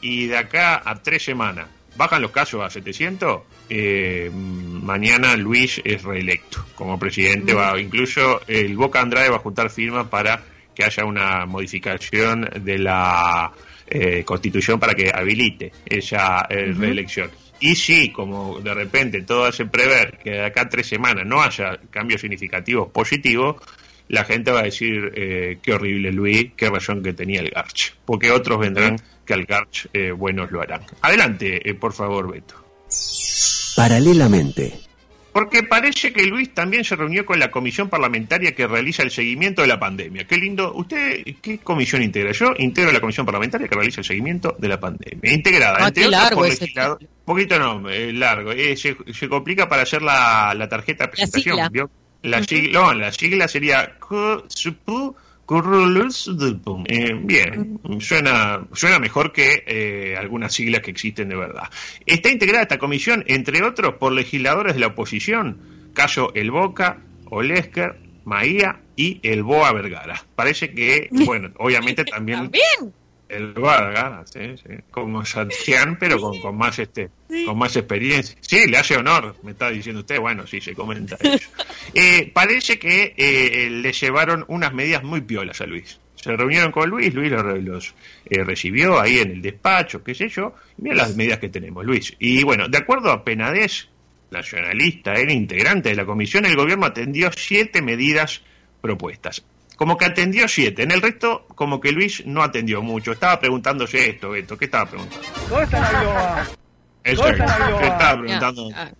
y 0.00 0.26
de 0.26 0.38
acá 0.38 0.82
a 0.84 0.96
tres 0.96 1.24
semanas 1.24 1.68
bajan 1.96 2.22
los 2.22 2.30
casos 2.30 2.62
a 2.62 2.70
700, 2.70 3.42
eh, 3.68 4.30
mañana 4.32 5.36
Luis 5.36 5.80
es 5.84 6.02
reelecto 6.02 6.64
como 6.74 6.98
presidente, 6.98 7.54
va 7.54 7.78
incluso 7.80 8.40
el 8.46 8.76
Boca 8.76 9.00
Andrade 9.00 9.30
va 9.30 9.36
a 9.36 9.40
juntar 9.40 9.70
firmas 9.70 10.06
para 10.08 10.42
que 10.74 10.84
haya 10.84 11.04
una 11.04 11.46
modificación 11.46 12.48
de 12.62 12.78
la 12.78 13.52
eh, 13.86 14.24
constitución 14.24 14.78
para 14.78 14.94
que 14.94 15.10
habilite 15.12 15.72
esa 15.86 16.46
reelección. 16.48 17.30
Y 17.60 17.76
si, 17.76 18.10
como 18.10 18.58
de 18.60 18.72
repente 18.72 19.20
todo 19.22 19.44
hace 19.44 19.66
prever 19.66 20.18
que 20.24 20.30
de 20.30 20.44
acá 20.46 20.62
a 20.62 20.68
tres 20.68 20.88
semanas 20.88 21.26
no 21.26 21.42
haya 21.42 21.78
cambios 21.90 22.22
significativos 22.22 22.90
positivos, 22.90 23.56
la 24.08 24.24
gente 24.24 24.50
va 24.50 24.60
a 24.60 24.64
decir 24.64 25.12
eh, 25.14 25.58
qué 25.62 25.74
horrible 25.74 26.10
Luis, 26.10 26.52
qué 26.56 26.70
razón 26.70 27.02
que 27.02 27.12
tenía 27.12 27.40
el 27.40 27.50
Garch, 27.50 27.94
porque 28.06 28.32
otros 28.32 28.58
vendrán 28.58 28.96
que 29.30 29.34
al 29.34 29.44
Garch 29.46 29.86
eh, 29.92 30.10
buenos 30.10 30.50
lo 30.50 30.60
harán. 30.60 30.82
Adelante, 31.02 31.68
eh, 31.70 31.74
por 31.74 31.92
favor, 31.92 32.32
Beto. 32.32 32.56
Paralelamente. 33.76 34.80
Porque 35.32 35.62
parece 35.62 36.12
que 36.12 36.24
Luis 36.24 36.52
también 36.52 36.82
se 36.84 36.96
reunió 36.96 37.24
con 37.24 37.38
la 37.38 37.52
comisión 37.52 37.88
parlamentaria 37.88 38.52
que 38.56 38.66
realiza 38.66 39.04
el 39.04 39.12
seguimiento 39.12 39.62
de 39.62 39.68
la 39.68 39.78
pandemia. 39.78 40.26
Qué 40.26 40.36
lindo. 40.36 40.72
¿Usted 40.74 41.22
qué 41.40 41.58
comisión 41.58 42.02
integra? 42.02 42.32
Yo 42.32 42.52
integro 42.58 42.90
la 42.90 42.98
comisión 43.00 43.24
parlamentaria 43.24 43.68
que 43.68 43.74
realiza 43.76 44.00
el 44.00 44.04
seguimiento 44.04 44.56
de 44.58 44.66
la 44.68 44.80
pandemia. 44.80 45.32
Integrada, 45.32 45.76
Ah, 45.78 45.86
entre 45.88 46.02
qué 46.02 46.08
otras, 46.08 46.22
largo 46.24 46.40
por 46.40 46.48
ese 46.48 46.60
legislador. 46.62 46.98
poquito 47.24 47.58
no, 47.60 47.88
eh, 47.88 48.12
largo. 48.12 48.50
Eh, 48.50 48.76
se, 48.76 48.96
se 49.14 49.28
complica 49.28 49.68
para 49.68 49.82
hacer 49.82 50.02
la, 50.02 50.52
la 50.56 50.68
tarjeta 50.68 51.04
de 51.04 51.10
presentación. 51.12 51.54
sigla. 51.54 51.68
¿vio? 51.68 51.90
La, 52.22 52.42
sigla, 52.42 52.80
no, 52.80 52.94
la 52.94 53.12
sigla 53.12 53.46
sería. 53.46 53.96
Eh, 56.86 57.12
bien, 57.20 57.80
suena, 57.98 58.66
suena 58.72 59.00
mejor 59.00 59.32
que 59.32 59.64
eh, 59.66 60.16
algunas 60.16 60.54
siglas 60.54 60.80
que 60.80 60.92
existen 60.92 61.28
de 61.28 61.34
verdad. 61.34 61.64
Está 62.06 62.30
integrada 62.30 62.62
esta 62.62 62.78
comisión, 62.78 63.24
entre 63.26 63.64
otros, 63.64 63.94
por 63.94 64.12
legisladores 64.12 64.74
de 64.74 64.80
la 64.80 64.86
oposición, 64.88 65.90
caso 65.92 66.32
El 66.34 66.52
Boca, 66.52 66.98
Olesker, 67.24 67.96
Maía 68.24 68.80
y 68.94 69.18
el 69.24 69.42
Boa 69.42 69.72
Vergara. 69.72 70.22
Parece 70.36 70.72
que, 70.72 71.08
bueno, 71.26 71.50
obviamente 71.58 72.04
también 72.04 72.42
También. 72.42 72.99
El 73.30 73.54
sí, 74.24 74.56
sí, 74.56 74.74
como 74.90 75.24
Santián, 75.24 75.96
pero 75.98 76.20
con, 76.20 76.40
con 76.40 76.56
más 76.56 76.78
este, 76.78 77.10
con 77.46 77.56
más 77.56 77.76
experiencia. 77.76 78.36
Sí, 78.40 78.66
le 78.66 78.76
hace 78.76 78.96
honor, 78.96 79.36
me 79.42 79.52
está 79.52 79.70
diciendo 79.70 80.00
usted, 80.00 80.18
bueno, 80.18 80.46
sí, 80.46 80.60
se 80.60 80.74
comenta 80.74 81.16
eso. 81.20 81.48
Eh, 81.92 82.30
parece 82.32 82.78
que 82.78 83.14
eh, 83.16 83.68
le 83.68 83.92
llevaron 83.92 84.44
unas 84.46 84.72
medidas 84.72 85.02
muy 85.02 85.22
piolas 85.22 85.60
a 85.60 85.66
Luis. 85.66 85.98
Se 86.14 86.36
reunieron 86.36 86.70
con 86.70 86.88
Luis, 86.88 87.12
Luis 87.12 87.32
los, 87.32 87.64
los, 87.64 87.94
eh, 88.26 88.44
recibió 88.44 89.00
ahí 89.00 89.18
en 89.18 89.32
el 89.32 89.42
despacho, 89.42 90.04
qué 90.04 90.14
sé 90.14 90.28
yo, 90.28 90.54
mira 90.76 90.94
las 90.94 91.16
medidas 91.16 91.40
que 91.40 91.48
tenemos, 91.48 91.84
Luis. 91.84 92.14
Y 92.20 92.44
bueno, 92.44 92.68
de 92.68 92.78
acuerdo 92.78 93.10
a 93.10 93.24
Penades, 93.24 93.88
nacionalista, 94.30 95.14
era 95.14 95.32
integrante 95.32 95.88
de 95.88 95.96
la 95.96 96.04
comisión, 96.04 96.44
el 96.44 96.54
gobierno 96.54 96.86
atendió 96.86 97.32
siete 97.32 97.82
medidas 97.82 98.42
propuestas. 98.80 99.44
Como 99.80 99.96
que 99.96 100.04
atendió 100.04 100.46
siete, 100.46 100.82
en 100.82 100.90
el 100.90 101.00
resto 101.00 101.46
como 101.54 101.80
que 101.80 101.90
Luis 101.90 102.26
no 102.26 102.42
atendió 102.42 102.82
mucho. 102.82 103.12
Estaba 103.12 103.40
preguntándose 103.40 104.10
esto, 104.10 104.34
esto, 104.34 104.58
¿qué 104.58 104.66
estaba 104.66 104.84
preguntando? 104.84 105.26
¿Dónde 105.48 105.64
está 105.64 105.80
la? 105.80 106.48
Eso 107.02 107.22
¿Dónde 107.22 107.38
está 107.38 107.58
la? 107.58 107.78
¿qué 107.78 107.86
estaba 107.86 108.20
preguntando? 108.20 108.68
Ah, 108.76 108.90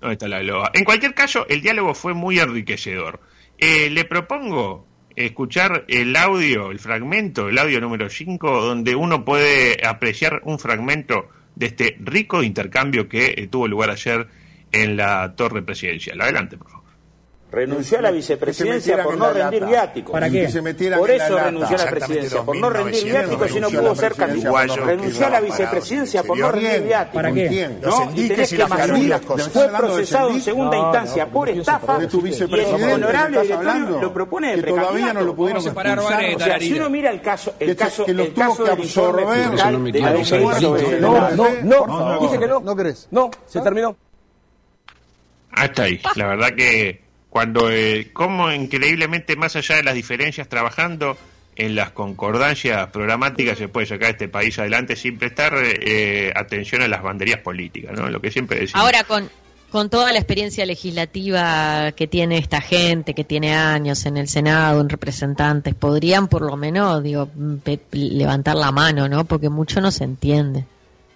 ¿Dónde 0.00 0.12
está 0.12 0.28
la 0.28 0.42
loba? 0.44 0.70
En 0.74 0.84
cualquier 0.84 1.12
caso, 1.12 1.44
el 1.48 1.60
diálogo 1.60 1.92
fue 1.92 2.14
muy 2.14 2.38
enriquecedor. 2.38 3.18
Eh, 3.58 3.90
le 3.90 4.04
propongo 4.04 4.86
escuchar 5.16 5.84
el 5.88 6.14
audio, 6.14 6.70
el 6.70 6.78
fragmento, 6.78 7.48
el 7.48 7.58
audio 7.58 7.80
número 7.80 8.08
5, 8.08 8.60
donde 8.60 8.94
uno 8.94 9.24
puede 9.24 9.84
apreciar 9.84 10.42
un 10.44 10.60
fragmento 10.60 11.28
de 11.56 11.66
este 11.66 11.96
rico 11.98 12.44
intercambio 12.44 13.08
que 13.08 13.34
eh, 13.36 13.48
tuvo 13.48 13.66
lugar 13.66 13.90
ayer 13.90 14.28
en 14.70 14.96
la 14.96 15.34
torre 15.34 15.62
presidencial. 15.62 16.20
Adelante, 16.20 16.56
por 16.56 16.68
favor. 16.68 16.77
Renunció 17.50 17.98
a 17.98 18.02
la 18.02 18.10
vicepresidencia 18.10 19.02
por 19.02 19.16
no 19.16 19.32
rendir 19.32 19.64
viáticos. 19.64 20.12
¿Para 20.12 20.28
qué? 20.28 20.48
Por 20.96 21.10
eso 21.10 21.38
renunció 21.38 21.76
a 21.76 21.84
la 21.84 21.90
presidencia, 21.90 22.42
por 22.42 22.56
no 22.56 22.70
rendir 22.70 23.04
viáticos 23.04 23.56
y 23.56 23.60
no 23.60 23.70
pudo 23.70 23.94
ser 23.94 24.14
candidato. 24.14 24.76
Renunció 24.84 25.26
a 25.26 25.30
la 25.30 25.40
vicepresidencia 25.40 26.22
por 26.22 26.38
no 26.38 26.52
rendir 26.52 26.82
viáticos. 26.82 27.14
¿Para 27.14 27.32
qué? 27.32 27.70
¿no? 27.82 28.10
Y 28.14 28.28
tenés 28.28 28.50
que 28.50 28.58
mesurar. 28.58 29.20
Fue 29.50 29.68
procesado 29.68 30.30
en 30.30 30.40
segunda 30.42 30.76
No, 30.76 30.84
instancia 30.84 31.24
no, 31.24 31.32
por 31.32 31.48
estafa 31.48 31.98
de 31.98 32.06
tu 32.06 32.26
y 32.26 32.32
el 32.34 32.92
honorable 32.92 33.42
directorio 33.42 34.00
lo 34.00 34.12
propone 34.12 34.56
de 34.56 34.62
que 34.62 34.68
todavía 34.70 34.88
precandidato. 34.90 35.14
no 35.20 35.24
lo 35.24 35.34
pudieron 35.34 35.64
Vamos 35.64 35.72
a 35.72 35.74
parar, 35.74 35.98
expulsar. 35.98 36.22
Vane, 36.22 36.36
O 36.36 36.38
sea, 36.38 36.60
si 36.60 36.72
uno 36.74 36.90
mira 36.90 37.10
el 37.10 37.20
caso, 37.22 37.54
el 37.58 37.76
caso, 37.76 38.04
que 38.04 38.12
lo 38.14 38.24
el 38.24 38.34
caso 38.34 38.64
que 38.64 38.70
del 38.70 38.80
informe 38.80 39.50
fiscal 39.50 39.72
no 39.72 39.78
No, 41.00 41.30
no, 41.30 41.48
no. 41.62 41.86
No, 41.86 42.20
Dice 42.20 42.38
que 42.38 42.46
no. 42.46 42.60
¿No 42.60 42.76
querés? 42.76 43.08
No, 43.10 43.30
se 43.46 43.60
terminó. 43.60 43.96
Hasta 45.52 45.84
ahí. 45.84 46.00
La 46.14 46.26
verdad 46.28 46.48
que 46.56 47.07
cuando, 47.30 47.70
eh, 47.70 48.10
como 48.12 48.50
increíblemente 48.52 49.36
más 49.36 49.56
allá 49.56 49.76
de 49.76 49.82
las 49.82 49.94
diferencias 49.94 50.48
trabajando 50.48 51.16
en 51.56 51.74
las 51.74 51.90
concordancias 51.90 52.88
programáticas 52.90 53.58
se 53.58 53.68
puede 53.68 53.86
sacar 53.86 54.10
este 54.10 54.28
país 54.28 54.58
adelante 54.58 54.94
sin 54.94 55.18
prestar 55.18 55.54
eh, 55.56 56.32
atención 56.34 56.82
a 56.82 56.88
las 56.88 57.02
banderías 57.02 57.40
políticas, 57.40 57.98
¿no? 57.98 58.08
Lo 58.08 58.20
que 58.20 58.30
siempre 58.30 58.60
decimos. 58.60 58.84
Ahora 58.84 59.04
con 59.04 59.28
con 59.70 59.90
toda 59.90 60.12
la 60.12 60.18
experiencia 60.18 60.64
legislativa 60.64 61.92
que 61.92 62.06
tiene 62.06 62.38
esta 62.38 62.60
gente, 62.60 63.14
que 63.14 63.24
tiene 63.24 63.54
años 63.54 64.06
en 64.06 64.16
el 64.16 64.28
Senado, 64.28 64.80
en 64.80 64.88
representantes, 64.88 65.74
podrían 65.74 66.28
por 66.28 66.42
lo 66.42 66.56
menos, 66.56 67.02
digo, 67.02 67.28
levantar 67.92 68.56
la 68.56 68.72
mano, 68.72 69.08
¿no? 69.08 69.24
Porque 69.24 69.50
mucho 69.50 69.80
no 69.80 69.90
se 69.90 70.04
entiende. 70.04 70.64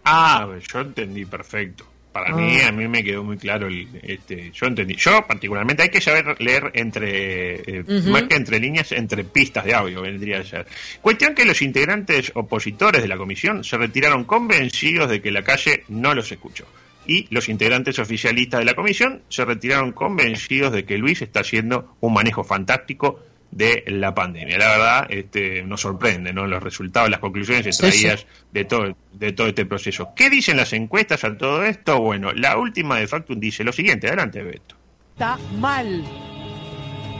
Ah, 0.04 0.46
yo 0.70 0.80
entendí 0.80 1.24
perfecto. 1.24 1.84
Para 2.12 2.30
Ah. 2.30 2.36
mí, 2.36 2.60
a 2.60 2.70
mí 2.72 2.86
me 2.88 3.02
quedó 3.02 3.24
muy 3.24 3.38
claro. 3.38 3.66
El, 3.68 3.88
este, 4.02 4.50
yo 4.52 4.66
entendí. 4.66 4.96
Yo, 4.96 5.26
particularmente, 5.26 5.82
hay 5.84 5.88
que 5.88 6.00
saber 6.00 6.40
leer 6.40 6.70
entre, 6.74 7.78
eh, 7.80 7.84
más 8.08 8.24
que 8.24 8.36
entre 8.36 8.60
líneas, 8.60 8.92
entre 8.92 9.24
pistas 9.24 9.64
de 9.64 9.74
audio, 9.74 10.02
vendría 10.02 10.40
a 10.40 10.44
ser. 10.44 10.66
Cuestión 11.00 11.34
que 11.34 11.44
los 11.46 11.62
integrantes 11.62 12.30
opositores 12.34 13.00
de 13.02 13.08
la 13.08 13.16
comisión 13.16 13.64
se 13.64 13.78
retiraron 13.78 14.24
convencidos 14.24 15.08
de 15.08 15.22
que 15.22 15.30
la 15.30 15.42
calle 15.42 15.84
no 15.88 16.14
los 16.14 16.30
escuchó. 16.30 16.66
Y 17.06 17.26
los 17.34 17.48
integrantes 17.48 17.98
oficialistas 17.98 18.60
de 18.60 18.66
la 18.66 18.74
comisión 18.74 19.22
se 19.28 19.44
retiraron 19.44 19.90
convencidos 19.92 20.72
de 20.72 20.84
que 20.84 20.98
Luis 20.98 21.20
está 21.22 21.40
haciendo 21.40 21.96
un 22.00 22.12
manejo 22.14 22.44
fantástico 22.44 23.18
de 23.52 23.84
la 23.86 24.14
pandemia. 24.14 24.58
La 24.58 24.68
verdad, 24.68 25.06
este, 25.10 25.62
nos 25.62 25.82
sorprende, 25.82 26.32
¿no? 26.32 26.46
Los 26.46 26.62
resultados, 26.62 27.10
las 27.10 27.20
conclusiones 27.20 27.66
extraídas 27.66 28.26
de 28.50 28.64
todo, 28.64 28.96
de 29.12 29.32
todo 29.32 29.46
este 29.46 29.66
proceso. 29.66 30.12
¿Qué 30.16 30.30
dicen 30.30 30.56
las 30.56 30.72
encuestas 30.72 31.22
a 31.22 31.36
todo 31.36 31.62
esto? 31.62 32.00
Bueno, 32.00 32.32
la 32.32 32.56
última 32.56 32.98
de 32.98 33.06
Factum 33.06 33.38
dice 33.38 33.62
lo 33.62 33.72
siguiente. 33.72 34.08
Adelante, 34.08 34.42
Beto. 34.42 34.74
Está 35.12 35.38
mal. 35.58 36.02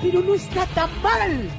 Pero 0.02 0.20
no 0.20 0.34
está 0.34 0.66
tan 0.66 0.90
mal. 1.02 1.50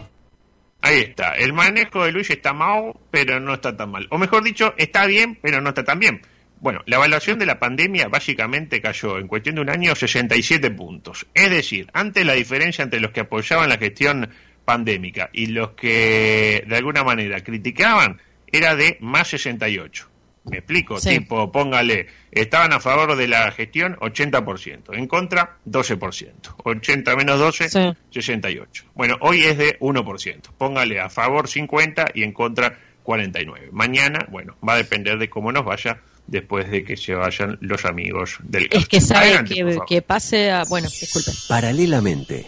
Ahí 0.82 1.00
está. 1.00 1.36
El 1.36 1.54
manejo 1.54 2.04
de 2.04 2.12
Luis 2.12 2.30
está 2.32 2.52
mal, 2.52 2.94
pero 3.10 3.40
no 3.40 3.54
está 3.54 3.78
tan 3.78 3.92
mal. 3.92 4.08
O 4.10 4.18
mejor 4.18 4.44
dicho, 4.44 4.74
está 4.78 5.06
bien, 5.06 5.38
pero 5.42 5.62
no 5.62 5.70
está 5.70 5.84
tan 5.84 6.00
bien. 6.00 6.22
Bueno, 6.60 6.82
la 6.88 6.96
evaluación 6.96 7.40
de 7.40 7.46
la 7.46 7.60
pandemia 7.60 8.08
básicamente 8.08 8.82
cayó 8.82 9.20
en 9.20 9.28
cuestión 9.28 9.56
de 9.56 9.62
un 9.62 9.70
año 9.70 9.96
67 9.96 10.72
puntos. 10.72 11.28
Es 11.34 11.52
decir, 11.52 11.90
antes 11.94 12.26
la 12.26 12.34
diferencia 12.34 12.84
entre 12.84 13.02
los 13.02 13.12
que 13.12 13.20
apoyaban 13.20 13.70
la 13.70 13.78
gestión 13.78 14.30
pandémica 14.66 15.30
y 15.34 15.48
los 15.48 15.72
que 15.72 16.64
de 16.68 16.76
alguna 16.78 17.04
manera 17.04 17.42
criticaban 17.44 18.22
era 18.52 18.76
de 18.76 18.98
más 19.02 19.28
68. 19.30 20.10
Me 20.46 20.58
explico, 20.58 21.00
Sí. 21.00 21.20
tipo, 21.20 21.52
póngale, 21.54 22.08
estaban 22.32 22.74
a 22.74 22.82
favor 22.82 23.16
de 23.16 23.28
la 23.30 23.50
gestión 23.52 23.96
80%, 24.02 24.94
en 24.94 25.08
contra 25.08 25.58
12%, 25.66 26.54
80 26.66 27.16
menos 27.16 27.40
12, 27.40 27.70
Sí. 27.70 27.80
68. 28.12 28.84
Bueno, 28.94 29.16
hoy 29.22 29.42
es 29.44 29.58
de 29.58 29.78
1%, 29.80 30.52
póngale 30.58 31.00
a 31.00 31.10
favor 31.10 31.48
50 31.48 32.08
y 32.14 32.24
en 32.24 32.34
contra 32.34 32.78
49. 33.04 33.70
Mañana, 33.72 34.28
bueno, 34.30 34.56
va 34.68 34.74
a 34.74 34.78
depender 34.78 35.18
de 35.18 35.30
cómo 35.30 35.52
nos 35.54 35.64
vaya 35.64 36.02
después 36.28 36.70
de 36.70 36.84
que 36.84 36.98
se 36.98 37.14
vayan 37.16 37.58
los 37.62 37.86
amigos 37.86 38.38
del 38.44 38.68
Es 38.72 38.88
que 38.88 39.00
sabe 39.02 39.28
Adelante, 39.28 39.56
que, 39.56 39.78
que 39.88 40.02
pase 40.02 40.52
a... 40.52 40.64
Bueno, 40.66 40.90
disculpe. 40.90 41.32
Paralelamente. 41.48 42.46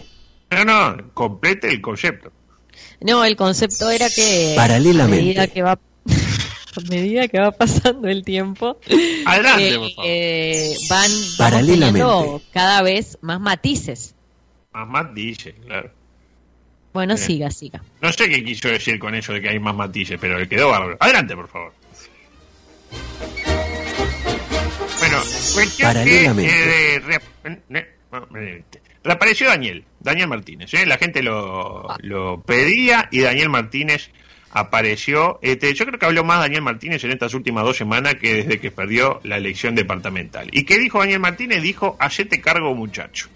No, 0.50 0.64
no, 0.64 1.10
complete 1.14 1.68
el 1.68 1.80
concepto. 1.80 2.32
No, 3.00 3.24
el 3.24 3.36
concepto 3.36 3.90
era 3.90 4.08
que 4.08 4.52
Paralelamente. 4.56 5.16
a 5.16 5.24
medida 5.24 5.46
que 5.48 5.62
va 5.62 5.72
a 6.06 6.80
medida 6.90 7.28
que 7.28 7.40
va 7.40 7.50
pasando 7.52 8.06
el 8.08 8.22
tiempo 8.24 8.78
Adelante, 9.24 9.68
eh, 9.68 9.78
por 9.78 9.90
favor. 9.92 10.04
eh, 10.06 10.76
van 10.88 11.10
Paralelamente. 11.38 12.44
cada 12.52 12.82
vez 12.82 13.18
más 13.22 13.40
matices. 13.40 14.14
Más 14.72 15.14
dice, 15.14 15.54
claro. 15.54 15.90
Bueno, 16.92 17.14
Bien. 17.14 17.26
siga, 17.26 17.50
siga. 17.50 17.82
No 18.00 18.12
sé 18.12 18.28
qué 18.28 18.44
quiso 18.44 18.68
decir 18.68 18.98
con 18.98 19.14
eso 19.14 19.32
de 19.32 19.40
que 19.42 19.48
hay 19.50 19.58
más 19.58 19.74
matices, 19.74 20.18
pero 20.20 20.38
le 20.38 20.48
quedó 20.48 20.68
bárbaro. 20.68 20.96
Adelante, 21.00 21.34
por 21.34 21.48
favor. 21.48 21.72
Bueno, 24.98 25.18
Cuestión 25.54 25.88
Paralelamente. 25.88 26.52
que, 26.52 26.94
eh, 26.94 26.98
re- 27.00 27.20
eh, 27.44 27.60
eh, 28.34 28.64
reapareció 29.04 29.48
Daniel, 29.48 29.84
Daniel 30.06 30.28
Martínez. 30.28 30.72
¿eh? 30.74 30.86
La 30.86 30.96
gente 30.98 31.22
lo, 31.22 31.86
lo 32.00 32.40
pedía 32.42 33.08
y 33.12 33.20
Daniel 33.20 33.50
Martínez 33.50 34.10
apareció. 34.52 35.38
Este, 35.42 35.74
yo 35.74 35.84
creo 35.86 35.98
que 35.98 36.06
habló 36.06 36.24
más 36.24 36.40
Daniel 36.40 36.62
Martínez 36.62 37.04
en 37.04 37.10
estas 37.12 37.34
últimas 37.34 37.64
dos 37.64 37.76
semanas 37.76 38.14
que 38.14 38.34
desde 38.34 38.58
que 38.58 38.70
perdió 38.70 39.20
la 39.24 39.36
elección 39.36 39.74
departamental. 39.74 40.48
¿Y 40.52 40.64
qué 40.64 40.78
dijo 40.78 41.00
Daniel 41.00 41.20
Martínez? 41.20 41.62
Dijo, 41.62 41.96
hacete 42.00 42.40
cargo 42.40 42.74
muchacho. 42.74 43.28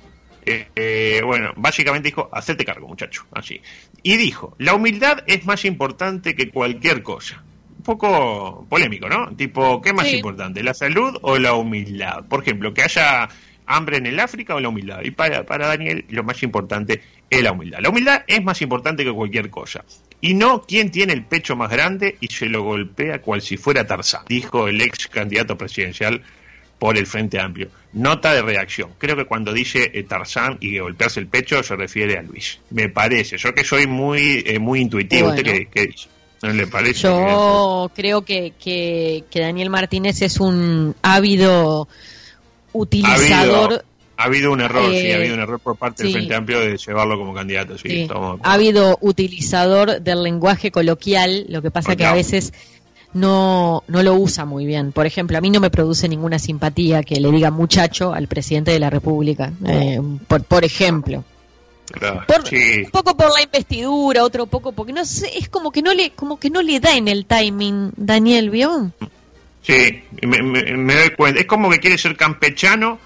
Eh, 0.46 0.68
eh, 0.74 1.20
bueno, 1.24 1.52
básicamente 1.56 2.08
dijo, 2.08 2.30
hacete 2.32 2.64
cargo 2.64 2.88
muchacho, 2.88 3.26
así. 3.32 3.60
Y 4.02 4.16
dijo, 4.16 4.54
la 4.58 4.74
humildad 4.74 5.22
es 5.26 5.44
más 5.44 5.64
importante 5.66 6.34
que 6.34 6.48
cualquier 6.50 7.02
cosa. 7.02 7.42
Un 7.76 7.84
poco 7.84 8.66
polémico, 8.68 9.08
¿no? 9.08 9.34
Tipo, 9.36 9.80
¿qué 9.82 9.92
más 9.92 10.06
Sí. 10.08 10.16
importante, 10.16 10.62
la 10.62 10.74
salud 10.74 11.16
o 11.22 11.38
la 11.38 11.52
humildad? 11.54 12.24
Por 12.28 12.42
ejemplo, 12.42 12.72
que 12.72 12.82
haya 12.82 13.28
hambre 13.70 13.98
en 13.98 14.06
el 14.06 14.18
África 14.18 14.54
o 14.54 14.60
la 14.60 14.68
humildad. 14.68 15.00
Y 15.04 15.12
para, 15.12 15.44
para 15.46 15.68
Daniel, 15.68 16.04
lo 16.08 16.24
más 16.24 16.42
importante 16.42 17.00
es 17.30 17.42
la 17.42 17.52
humildad. 17.52 17.78
La 17.80 17.88
humildad 17.88 18.24
es 18.26 18.42
más 18.42 18.60
importante 18.62 19.04
que 19.04 19.12
cualquier 19.12 19.48
cosa. 19.48 19.84
Y 20.20 20.34
no 20.34 20.62
quién 20.62 20.90
tiene 20.90 21.12
el 21.12 21.24
pecho 21.24 21.56
más 21.56 21.70
grande 21.70 22.16
y 22.20 22.26
se 22.26 22.46
lo 22.46 22.62
golpea 22.62 23.22
cual 23.22 23.40
si 23.40 23.56
fuera 23.56 23.86
Tarzán, 23.86 24.24
dijo 24.28 24.68
el 24.68 24.80
ex 24.80 25.06
candidato 25.06 25.56
presidencial 25.56 26.22
por 26.78 26.98
el 26.98 27.06
Frente 27.06 27.38
Amplio. 27.38 27.70
Nota 27.92 28.32
de 28.34 28.42
reacción. 28.42 28.90
Creo 28.98 29.16
que 29.16 29.26
cuando 29.26 29.52
dice 29.52 29.90
eh, 29.94 30.02
Tarzán 30.02 30.58
y 30.60 30.78
golpearse 30.78 31.20
el 31.20 31.28
pecho 31.28 31.62
se 31.62 31.76
refiere 31.76 32.18
a 32.18 32.22
Luis. 32.22 32.58
Me 32.70 32.88
parece. 32.88 33.38
Yo 33.38 33.54
que 33.54 33.64
soy 33.64 33.86
muy 33.86 34.42
eh, 34.46 34.58
muy 34.58 34.80
intuitivo. 34.80 35.28
Bueno. 35.28 35.36
¿Usted 35.36 35.52
qué, 35.52 35.68
qué 35.72 35.86
dice? 35.86 36.08
¿No 36.42 36.52
le 36.52 36.66
parece? 36.66 37.02
Yo 37.02 37.90
creo 37.94 38.22
que, 38.22 38.54
que, 38.58 39.24
que 39.30 39.40
Daniel 39.40 39.68
Martínez 39.68 40.22
es 40.22 40.40
un 40.40 40.96
ávido 41.02 41.86
utilizador. 42.72 43.72
habido, 43.72 43.84
ha 44.16 44.24
habido 44.24 44.52
un 44.52 44.60
error, 44.60 44.90
sí, 44.90 44.96
eh, 44.98 45.14
ha 45.14 45.16
habido 45.16 45.34
un 45.34 45.40
error 45.40 45.60
por 45.60 45.76
parte 45.76 46.02
del. 46.02 46.12
Frente 46.12 46.34
Amplio 46.34 46.60
de 46.60 46.76
llevarlo 46.76 47.18
como 47.18 47.34
candidato. 47.34 47.78
Sí, 47.78 48.02
estamos 48.02 48.40
ha 48.42 48.52
habido 48.52 48.98
utilizador 49.00 50.00
del 50.00 50.22
lenguaje 50.22 50.70
coloquial, 50.70 51.46
lo 51.48 51.62
que 51.62 51.70
pasa 51.70 51.96
que 51.96 52.04
a 52.04 52.12
veces 52.12 52.52
no, 53.12 53.82
no 53.88 54.02
lo 54.02 54.14
usa 54.14 54.44
muy 54.44 54.66
bien. 54.66 54.92
Por 54.92 55.06
ejemplo, 55.06 55.38
a 55.38 55.40
mí 55.40 55.50
no 55.50 55.60
me 55.60 55.70
produce 55.70 56.08
ninguna 56.08 56.38
simpatía 56.38 57.02
que 57.02 57.20
le 57.20 57.30
diga 57.30 57.50
muchacho 57.50 58.12
al 58.12 58.28
presidente 58.28 58.70
de 58.70 58.78
la 58.78 58.90
República, 58.90 59.52
eh, 59.66 60.00
por, 60.28 60.44
por 60.44 60.64
ejemplo. 60.64 61.24
Claro, 61.90 62.22
Por- 62.26 62.46
sí. 62.46 62.82
Un 62.84 62.90
poco 62.92 63.16
por 63.16 63.32
la 63.34 63.42
investidura, 63.42 64.22
otro 64.22 64.46
poco 64.46 64.70
porque 64.72 64.92
no 64.92 65.04
sé, 65.04 65.36
es 65.36 65.48
como 65.48 65.72
que 65.72 65.82
no 65.82 65.92
le, 65.92 66.10
como 66.10 66.38
que 66.38 66.48
no 66.50 66.62
le 66.62 66.78
da 66.78 66.96
en 66.96 67.08
el 67.08 67.26
timing, 67.26 67.92
Daniel, 67.96 68.50
¿vio? 68.50 68.92
Sí, 69.62 70.02
me, 70.22 70.42
me- 70.42 70.76
me 70.76 70.94
doy 70.94 71.10
cuenta. 71.10 71.40
Es 71.40 71.46
como 71.46 71.70
que 71.70 71.78
quiere 71.80 71.98
ser 71.98 72.16
campechano, 72.16 72.98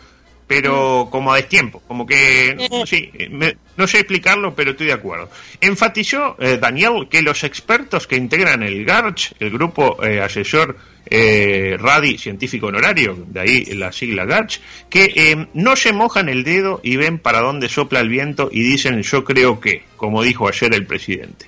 pero 0.46 1.08
como 1.11 1.32
a 1.32 1.37
destiempo. 1.37 1.80
Como 1.88 2.06
que, 2.06 2.49
Eh. 2.50 2.68
sí, 2.87 3.11
me- 3.30 3.56
no 3.76 3.87
sé 3.88 3.99
explicarlo, 3.99 4.54
pero 4.54 4.70
estoy 4.73 4.87
de 4.87 4.92
acuerdo. 4.92 5.30
Enfatizó 5.61 6.37
eh, 6.38 6.58
Daniel 6.61 7.08
que 7.11 7.23
los 7.23 7.42
expertos 7.44 8.06
que 8.06 8.16
integran 8.16 8.62
el 8.62 8.84
GARCH, 8.84 9.32
el 9.40 9.50
grupo 9.50 10.02
eh, 10.04 10.20
asesor 10.20 10.76
eh, 11.11 11.76
RADI 11.78 12.18
científico 12.18 12.68
honorario, 12.68 13.14
de 13.28 13.40
ahí 13.40 13.64
la 13.75 13.90
sigla 13.92 14.25
GARCH, 14.25 14.61
que 14.88 15.12
eh, 15.16 15.46
no 15.54 15.76
se 15.76 15.92
mojan 15.92 16.28
el 16.28 16.44
dedo 16.44 16.80
y 16.84 16.96
ven 16.96 17.18
para 17.18 17.40
dónde 17.40 17.68
sopla 17.68 18.00
el 18.00 18.08
viento 18.08 18.49
y 18.52 18.62
dicen 18.62 19.02
yo 19.02 19.25
creo 19.25 19.61
que, 19.61 19.82
como 19.96 20.23
dijo 20.23 20.49
ayer 20.49 20.73
el 20.73 20.87
presidente 20.87 21.46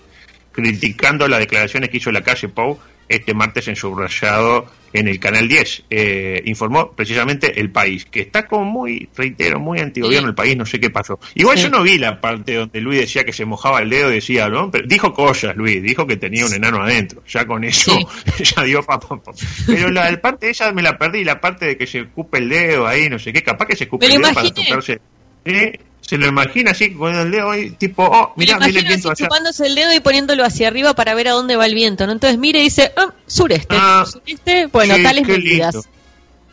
criticando 0.53 1.29
las 1.29 1.41
declaraciones 1.41 1.91
que 1.91 1.99
hizo 1.99 2.11
la 2.11 2.23
calle 2.23 2.49
Pou 2.49 2.79
este 3.09 3.35
martes 3.35 3.69
en 3.69 3.77
subrayado 3.77 4.67
en 4.93 5.09
el 5.09 5.21
canal 5.21 5.49
10. 5.49 5.85
Eh, 5.91 6.43
informó 6.47 6.93
precisamente 6.93 7.61
el 7.61 7.71
país, 7.71 8.07
que 8.07 8.21
está 8.21 8.47
como 8.47 8.65
muy, 8.65 9.09
reitero, 9.15 9.61
muy 9.61 9.79
antigobierno 9.81 10.29
el 10.29 10.35
país, 10.35 10.57
no 10.57 10.65
sé 10.65 10.81
qué 10.81 10.91
pasó. 10.91 11.19
Igual 11.35 11.57
Sí. 11.59 11.65
yo 11.65 11.71
no 11.71 11.83
vi 11.83 11.99
la 11.99 12.21
parte 12.21 12.55
donde 12.55 12.81
Luis 12.81 13.01
decía 13.01 13.25
que 13.25 13.33
se 13.33 13.45
mojaba 13.45 13.81
el 13.81 13.91
dedo, 13.91 14.09
decía, 14.09 14.49
¿no? 14.49 14.71
Pero 14.71 14.87
dijo 14.87 15.13
cosas, 15.13 15.57
Luis, 15.57 15.83
dijo 15.83 16.07
que 16.07 16.17
tenía 16.17 16.47
un 16.47 16.55
enano 16.55 16.83
adentro. 16.83 17.23
Ya 17.29 17.47
con 17.47 17.65
eso, 17.65 17.99
ya 18.57 18.63
dio 18.65 18.83
pa, 18.83 18.99
pa, 18.99 19.17
pa. 19.23 19.33
Pero 19.67 19.91
la 19.91 20.09
el 20.09 20.21
parte 20.21 20.51
esa 20.51 20.73
me 20.73 20.83
la 20.83 20.97
perdí, 20.97 21.25
la 21.25 21.41
parte 21.41 21.67
de 21.67 21.77
que 21.77 21.87
se 21.87 22.01
escupe 22.01 22.39
el 22.39 22.49
dedo 22.49 22.87
ahí, 22.87 23.09
no 23.11 23.19
sé 23.19 23.33
qué, 23.33 23.43
capaz 23.43 23.67
que 23.67 23.77
se 23.77 23.85
escupe 23.85 24.09
Me 24.09 24.15
el 24.15 24.23
dedo 24.23 24.35
para 24.35 24.51
tocarse. 24.51 25.01
¿Eh? 25.45 25.79
Se 26.07 26.17
lo 26.19 26.27
imagina 26.29 26.71
así 26.71 26.93
con 26.95 27.15
el 27.15 27.31
dedo 27.31 27.51
ahí, 27.51 27.71
tipo, 27.71 28.05
oh, 28.05 28.29
lo 28.29 28.33
mira 28.37 28.57
el 28.65 28.73
viento 28.73 29.11
así 29.11 29.25
allá. 29.25 29.29
chupándose 29.29 29.67
el 29.67 29.75
dedo 29.75 29.93
y 29.93 30.01
poniéndolo 30.01 30.45
hacia 30.45 30.69
arriba 30.69 30.95
para 30.95 31.15
ver 31.15 31.29
a 31.29 31.33
dónde 31.33 31.57
va 31.57 31.67
el 31.67 31.75
viento, 31.75 32.07
¿no? 32.07 32.13
Entonces 32.13 32.39
mire 32.39 32.61
y 32.61 32.65
dice, 32.65 32.93
ah, 32.97 33.13
sureste, 33.27 33.75
Ah, 33.77 34.05
sureste, 34.07 34.67
bueno, 34.67 34.95
sí, 34.95 35.03
tales 35.03 35.27
medidas. 35.27 35.75
lindo. 35.75 35.89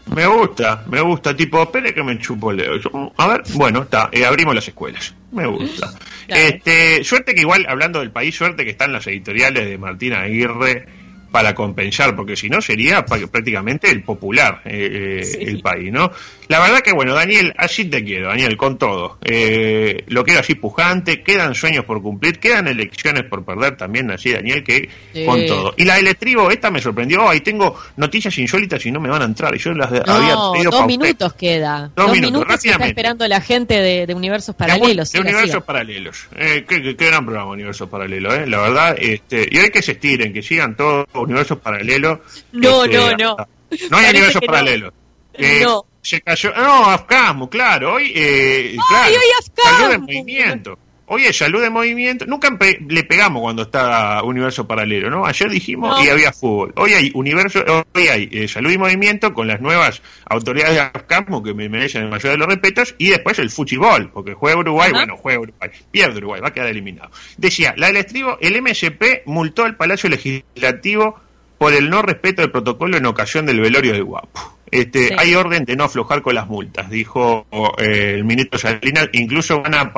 Me 0.07 0.27
gusta, 0.27 0.83
me 0.89 0.99
gusta, 1.01 1.33
tipo, 1.35 1.61
espere 1.63 1.93
que 1.93 2.03
me 2.03 2.19
chupo 2.19 2.51
el 2.51 2.57
dedo. 2.57 2.77
Yo, 2.77 3.13
a 3.15 3.27
ver, 3.27 3.43
bueno, 3.53 3.83
está, 3.83 4.09
eh, 4.11 4.25
abrimos 4.25 4.53
las 4.53 4.67
escuelas. 4.67 5.13
Me 5.31 5.45
gusta. 5.47 5.93
Claro. 6.27 6.41
Este, 6.41 7.03
suerte 7.03 7.33
que 7.33 7.41
igual, 7.41 7.65
hablando 7.69 7.99
del 7.99 8.11
país, 8.11 8.35
suerte 8.35 8.65
que 8.65 8.71
están 8.71 8.91
las 8.91 9.07
editoriales 9.07 9.65
de 9.69 9.77
Martín 9.77 10.13
Aguirre 10.13 10.87
para 11.33 11.55
compensar, 11.55 12.15
porque 12.15 12.35
si 12.35 12.47
no 12.47 12.61
sería 12.61 13.03
prácticamente 13.03 13.89
el 13.89 14.03
popular 14.03 14.61
eh, 14.65 15.19
eh, 15.21 15.23
Sí. 15.25 15.37
el 15.41 15.61
país, 15.63 15.91
¿no? 15.91 16.11
La 16.47 16.59
verdad 16.59 16.81
que 16.81 16.91
bueno, 16.93 17.15
Daniel, 17.15 17.51
así 17.57 17.85
te 17.85 18.03
quiero, 18.03 18.27
Daniel, 18.27 18.55
con 18.55 18.77
todo. 18.77 19.17
Eh, 19.23 20.03
lo 20.09 20.23
quiero 20.23 20.41
así 20.41 20.53
pujante, 20.53 21.23
quedan 21.23 21.55
sueños 21.55 21.85
por 21.85 22.03
cumplir, 22.03 22.37
quedan 22.39 22.67
elecciones 22.67 23.23
por 23.23 23.43
perder 23.43 23.75
también, 23.77 24.11
así 24.11 24.31
Daniel, 24.31 24.63
que 24.63 24.89
con 25.25 25.43
todo. 25.47 25.73
Y 25.75 25.85
la 25.85 25.95
del 25.95 26.05
estribo, 26.07 26.51
esta 26.51 26.69
me 26.69 26.79
sorprendió, 26.79 27.27
ahí 27.27 27.39
tengo 27.41 27.75
noticias 27.97 28.37
insólitas 28.37 28.85
y 28.85 28.91
no 28.91 28.99
me 28.99 29.09
van 29.09 29.23
a 29.23 29.25
entrar, 29.25 29.55
y 29.55 29.57
yo 29.57 29.73
las 29.73 29.87
había 29.87 30.03
pedido 30.03 30.69
dos 30.69 30.81
usted. 30.81 30.85
minutos 30.85 31.33
queda. 31.33 31.91
Dos 31.95 32.05
Dos, 32.05 32.11
minutos, 32.11 32.41
minutos, 32.41 32.65
está 32.65 32.85
esperando 32.85 33.27
la 33.27 33.41
gente 33.41 33.73
de, 33.73 34.05
de 34.05 34.13
universos 34.13 34.55
paralelos. 34.55 35.11
de 35.11 35.19
universos 35.19 35.49
siga. 35.49 35.65
paralelos. 35.65 36.27
Eh, 36.37 36.63
qué, 36.69 36.81
qué- 36.83 36.95
qué 36.95 37.07
gran 37.07 37.25
programa 37.25 37.49
Universos 37.51 37.89
Paralelos, 37.89 38.33
eh, 38.35 38.45
la 38.45 38.59
verdad. 38.59 38.95
Este, 38.99 39.47
y 39.49 39.57
hay 39.57 39.69
que 39.71 39.81
se 39.81 39.93
estiren, 39.93 40.31
que 40.31 40.43
sigan 40.43 40.75
todos 40.75 41.05
Universos 41.23 41.59
Paralelos. 41.59 42.19
No, 42.51 42.85
Este, 42.85 42.97
no, 42.97 43.11
no. 43.11 43.35
No 43.37 43.45
hay 43.75 43.87
Parece 43.89 44.09
Universos 44.11 44.41
que 44.41 44.47
no. 44.47 44.51
Paralelos. 44.53 44.93
Eh, 45.33 45.61
No. 45.63 45.85
Se 46.01 46.21
cayó. 46.21 46.53
No, 46.53 46.85
Afcasmo, 46.89 47.49
claro. 47.49 47.93
Hoy, 47.93 48.11
eh, 48.13 48.75
claro. 48.89 49.09
hoy 49.09 49.29
Afcasmo. 49.39 49.77
Salud 49.77 49.91
de 49.91 49.97
movimiento. 49.99 50.79
Hoy 51.05 51.25
es 51.25 51.37
salud 51.37 51.61
de 51.61 51.69
movimiento. 51.69 52.25
Nunca 52.25 52.49
pe- 52.57 52.79
le 52.87 53.03
pegamos 53.03 53.41
cuando 53.41 53.63
está 53.63 54.23
Universo 54.23 54.65
Paralelo, 54.65 55.09
¿no? 55.09 55.25
Ayer 55.25 55.49
dijimos 55.49 55.97
No. 55.99 56.03
y 56.03 56.07
había 56.07 56.31
fútbol. 56.31 56.73
Hoy 56.77 56.93
hay 56.93 57.11
Universo, 57.13 57.63
hoy 57.93 58.07
hay 58.07 58.29
eh, 58.31 58.47
salud 58.47 58.71
y 58.71 58.77
movimiento 58.77 59.33
con 59.33 59.47
las 59.47 59.59
nuevas 59.59 60.01
autoridades 60.25 60.75
de 60.75 60.79
Afcasmo 60.81 61.43
que 61.43 61.53
me 61.53 61.67
merecen 61.67 62.03
el 62.03 62.09
mayor 62.09 62.31
de 62.31 62.37
los 62.37 62.47
respetos 62.47 62.95
y 62.97 63.09
después 63.09 63.37
el 63.39 63.49
fútbol, 63.49 64.11
porque 64.13 64.33
juega 64.33 64.57
Uruguay, 64.59 64.91
bueno, 64.91 65.17
juega 65.17 65.39
Uruguay, 65.41 65.69
pierde 65.91 66.17
Uruguay, 66.19 66.41
va 66.41 66.47
a 66.47 66.53
quedar 66.53 66.67
eliminado. 66.69 67.11
Decía, 67.37 67.73
la 67.77 67.87
del 67.87 67.97
estribo, 67.97 68.37
el 68.39 68.61
MSP 68.61 69.23
multó 69.25 69.65
al 69.65 69.75
Palacio 69.75 70.09
Legislativo 70.09 71.19
por 71.57 71.73
el 71.73 71.89
no 71.89 72.01
respeto 72.01 72.41
del 72.41 72.51
protocolo 72.51 72.97
en 72.97 73.05
ocasión 73.05 73.45
del 73.45 73.59
velorio 73.59 73.93
de 73.93 74.01
Guapo. 74.01 74.52
Este, 74.73 75.09
Sí. 75.09 75.13
Hay 75.17 75.35
orden 75.35 75.65
de 75.65 75.75
no 75.75 75.83
aflojar 75.83 76.21
con 76.21 76.33
las 76.33 76.47
multas, 76.47 76.89
dijo 76.89 77.45
eh, 77.77 78.15
el 78.15 78.23
ministro 78.23 78.57
Salinas. 78.57 79.09
Incluso 79.13 79.61
van 79.61 79.75
a, 79.75 79.93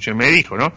se 0.00 0.14
me 0.14 0.30
dijo, 0.30 0.56
¿no? 0.56 0.72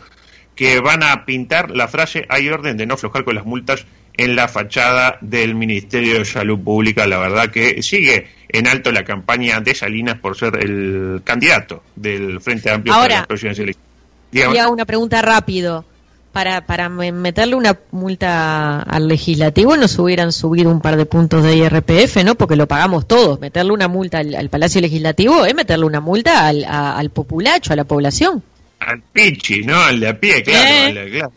Que 0.56 0.80
van 0.80 1.02
a 1.04 1.26
pintar 1.26 1.72
la 1.72 1.88
frase 1.88 2.26
hay 2.30 2.50
orden 2.50 2.78
de 2.78 2.86
no 2.86 2.94
aflojar 2.94 3.24
con 3.24 3.36
las 3.36 3.46
multas 3.46 3.86
en 4.16 4.36
la 4.36 4.48
fachada 4.48 5.18
del 5.22 5.56
Ministerio 5.56 6.20
de 6.20 6.26
Salud 6.26 6.60
Pública. 6.60 7.08
La 7.08 7.18
verdad 7.18 7.50
que 7.50 7.82
sigue 7.82 8.28
en 8.50 8.68
alto 8.68 8.92
la 8.92 9.04
campaña 9.04 9.62
de 9.62 9.74
Salinas 9.74 10.20
por 10.20 10.38
ser 10.38 10.58
el 10.58 11.22
candidato 11.24 11.84
del 11.96 12.42
Frente 12.42 12.70
Amplio 12.70 12.94
Ahora, 12.94 13.08
para 13.08 13.20
las 13.20 13.28
próximas 13.28 13.58
elecciones. 13.58 13.90
Dígame. 14.32 14.56
Y 14.56 14.58
hago 14.60 14.74
una 14.74 14.86
pregunta 14.86 15.22
rápido. 15.22 15.86
Para, 16.32 16.62
para 16.66 16.90
me- 16.90 17.12
meterle 17.12 17.56
una 17.56 17.78
multa 17.92 18.82
al 18.84 19.08
legislativo 19.08 19.76
nos 19.78 19.98
hubieran 19.98 20.32
subido 20.32 20.70
un 20.70 20.80
par 20.80 20.96
de 20.96 21.06
puntos 21.08 21.44
de 21.44 21.56
IRPF, 21.58 22.24
¿no? 22.24 22.36
Porque 22.36 22.56
lo 22.56 22.68
pagamos 22.68 23.08
todos. 23.08 23.40
Meterle 23.40 23.72
una 23.74 23.88
multa 23.88 24.20
al, 24.20 24.36
al 24.36 24.50
Palacio 24.50 24.80
Legislativo 24.80 25.44
es 25.46 25.56
meterle 25.56 25.86
una 25.86 26.00
multa 26.02 26.48
al, 26.48 26.64
a- 26.66 26.98
al 26.98 27.10
populacho, 27.10 27.74
a 27.74 27.76
la 27.76 27.84
población. 27.84 28.44
al 28.80 29.02
Pichi, 29.02 29.64
¿no? 29.64 29.80
Al 29.82 30.00
de 30.00 30.08
a 30.08 30.20
pie, 30.20 30.44
claro, 30.44 30.70
¿Eh? 30.70 31.00
al, 31.00 31.10
claro. 31.12 31.32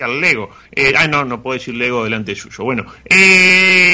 al 0.00 0.20
Lego. 0.20 0.50
Eh, 0.70 0.92
ah, 0.96 1.08
no, 1.08 1.24
no 1.24 1.42
puedo 1.42 1.58
decir 1.58 1.74
Lego 1.74 2.04
delante 2.04 2.34
suyo. 2.36 2.62
Bueno, 2.62 2.84
eh, 3.06 3.87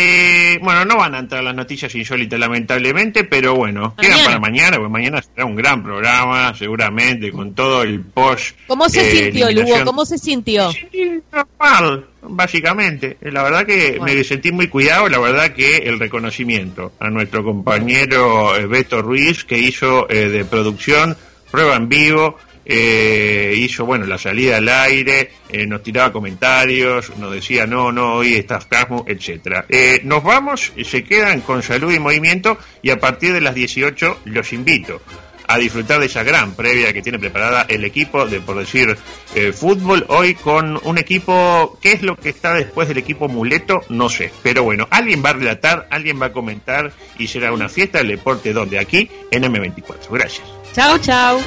bueno, 0.58 0.84
no 0.84 0.96
van 0.96 1.14
a 1.14 1.18
entrar 1.18 1.42
las 1.44 1.54
noticias 1.54 1.94
insólitas, 1.94 2.38
lamentablemente, 2.38 3.24
pero 3.24 3.54
bueno, 3.54 3.94
quedan 3.96 4.12
Mañana. 4.12 4.26
para 4.26 4.38
mañana, 4.40 4.76
porque 4.76 4.92
mañana 4.92 5.22
será 5.22 5.44
un 5.46 5.54
gran 5.56 5.82
programa, 5.82 6.54
seguramente, 6.54 7.30
con 7.30 7.54
todo 7.54 7.82
el 7.82 8.00
post. 8.00 8.56
¿Cómo 8.66 8.88
se 8.88 9.00
eh, 9.06 9.24
sintió, 9.24 9.50
Lugo? 9.50 9.84
¿Cómo 9.84 10.04
se 10.04 10.18
sintió? 10.18 10.70
Sí, 10.72 11.20
normal, 11.32 12.06
básicamente. 12.22 13.16
La 13.22 13.42
verdad 13.42 13.66
que 13.66 13.96
Bueno. 13.98 14.14
me 14.14 14.24
sentí 14.24 14.52
muy 14.52 14.68
cuidado, 14.68 15.08
la 15.08 15.18
verdad 15.18 15.52
que 15.52 15.78
el 15.78 15.98
reconocimiento 15.98 16.92
a 17.00 17.10
nuestro 17.10 17.42
compañero 17.44 18.56
eh, 18.56 18.66
Beto 18.66 19.02
Ruiz, 19.02 19.44
que 19.44 19.58
hizo 19.58 20.08
eh, 20.10 20.28
de 20.28 20.44
producción, 20.44 21.16
prueba 21.50 21.76
en 21.76 21.88
vivo, 21.88 22.38
eh, 22.64 23.54
hizo, 23.56 23.84
bueno, 23.84 24.06
la 24.06 24.18
salida 24.18 24.56
al 24.56 24.68
aire, 24.68 25.30
eh, 25.48 25.66
nos 25.66 25.82
tiraba 25.82 26.12
comentarios, 26.12 27.16
nos 27.16 27.32
decía, 27.32 27.66
no, 27.66 27.92
no, 27.92 28.14
hoy 28.14 28.34
estás 28.34 28.66
casmo, 28.66 29.04
etcétera. 29.06 29.66
Eh, 29.68 30.00
nos 30.04 30.22
vamos, 30.22 30.72
se 30.82 31.04
quedan 31.04 31.40
con 31.40 31.62
salud 31.62 31.92
y 31.92 31.98
movimiento 31.98 32.58
y 32.82 32.90
a 32.90 32.98
partir 32.98 33.32
de 33.32 33.40
las 33.40 33.54
18 33.54 34.20
los 34.24 34.52
invito 34.52 35.00
a 35.46 35.58
disfrutar 35.58 36.00
de 36.00 36.06
esa 36.06 36.22
gran 36.22 36.54
previa 36.54 36.92
que 36.92 37.02
tiene 37.02 37.18
preparada 37.18 37.66
el 37.68 37.84
equipo 37.84 38.26
de, 38.26 38.40
por 38.40 38.58
decir, 38.58 38.96
eh, 39.34 39.52
fútbol 39.52 40.04
hoy 40.08 40.34
con 40.34 40.80
un 40.82 40.98
equipo, 40.98 41.78
¿qué 41.80 41.92
es 41.92 42.02
lo 42.02 42.16
que 42.16 42.30
está 42.30 42.54
después 42.54 42.88
del 42.88 42.98
equipo 42.98 43.28
muleto? 43.28 43.82
No 43.88 44.08
sé, 44.08 44.32
pero 44.42 44.62
bueno, 44.62 44.88
alguien 44.90 45.22
va 45.24 45.30
a 45.30 45.34
relatar, 45.34 45.86
alguien 45.90 46.20
va 46.20 46.26
a 46.26 46.32
comentar 46.32 46.92
y 47.18 47.26
será 47.28 47.52
una 47.52 47.68
fiesta 47.68 47.98
del 47.98 48.08
deporte 48.08 48.52
donde 48.52 48.78
aquí 48.78 49.10
en 49.30 49.42
M24. 49.42 50.10
Gracias. 50.10 50.46
Chao, 50.74 50.98
chao. 50.98 51.40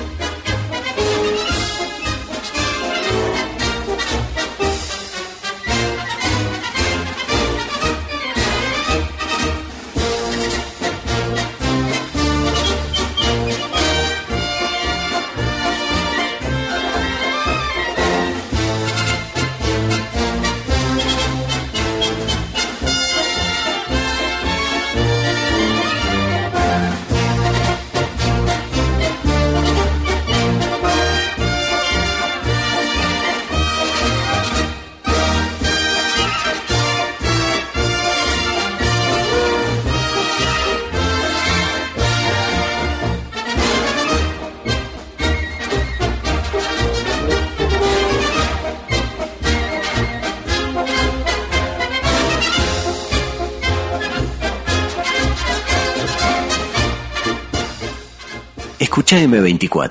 Escucha 59.07 59.23
M24. 59.25 59.89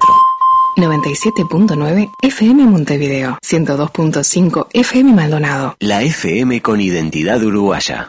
97.9 0.76 2.10
FM 2.20 2.66
Montevideo, 2.66 3.38
102.5 3.42 4.66
FM 4.74 5.14
Maldonado. 5.14 5.74
La 5.80 6.02
FM 6.02 6.60
con 6.60 6.82
identidad 6.82 7.42
uruguaya. 7.42 8.04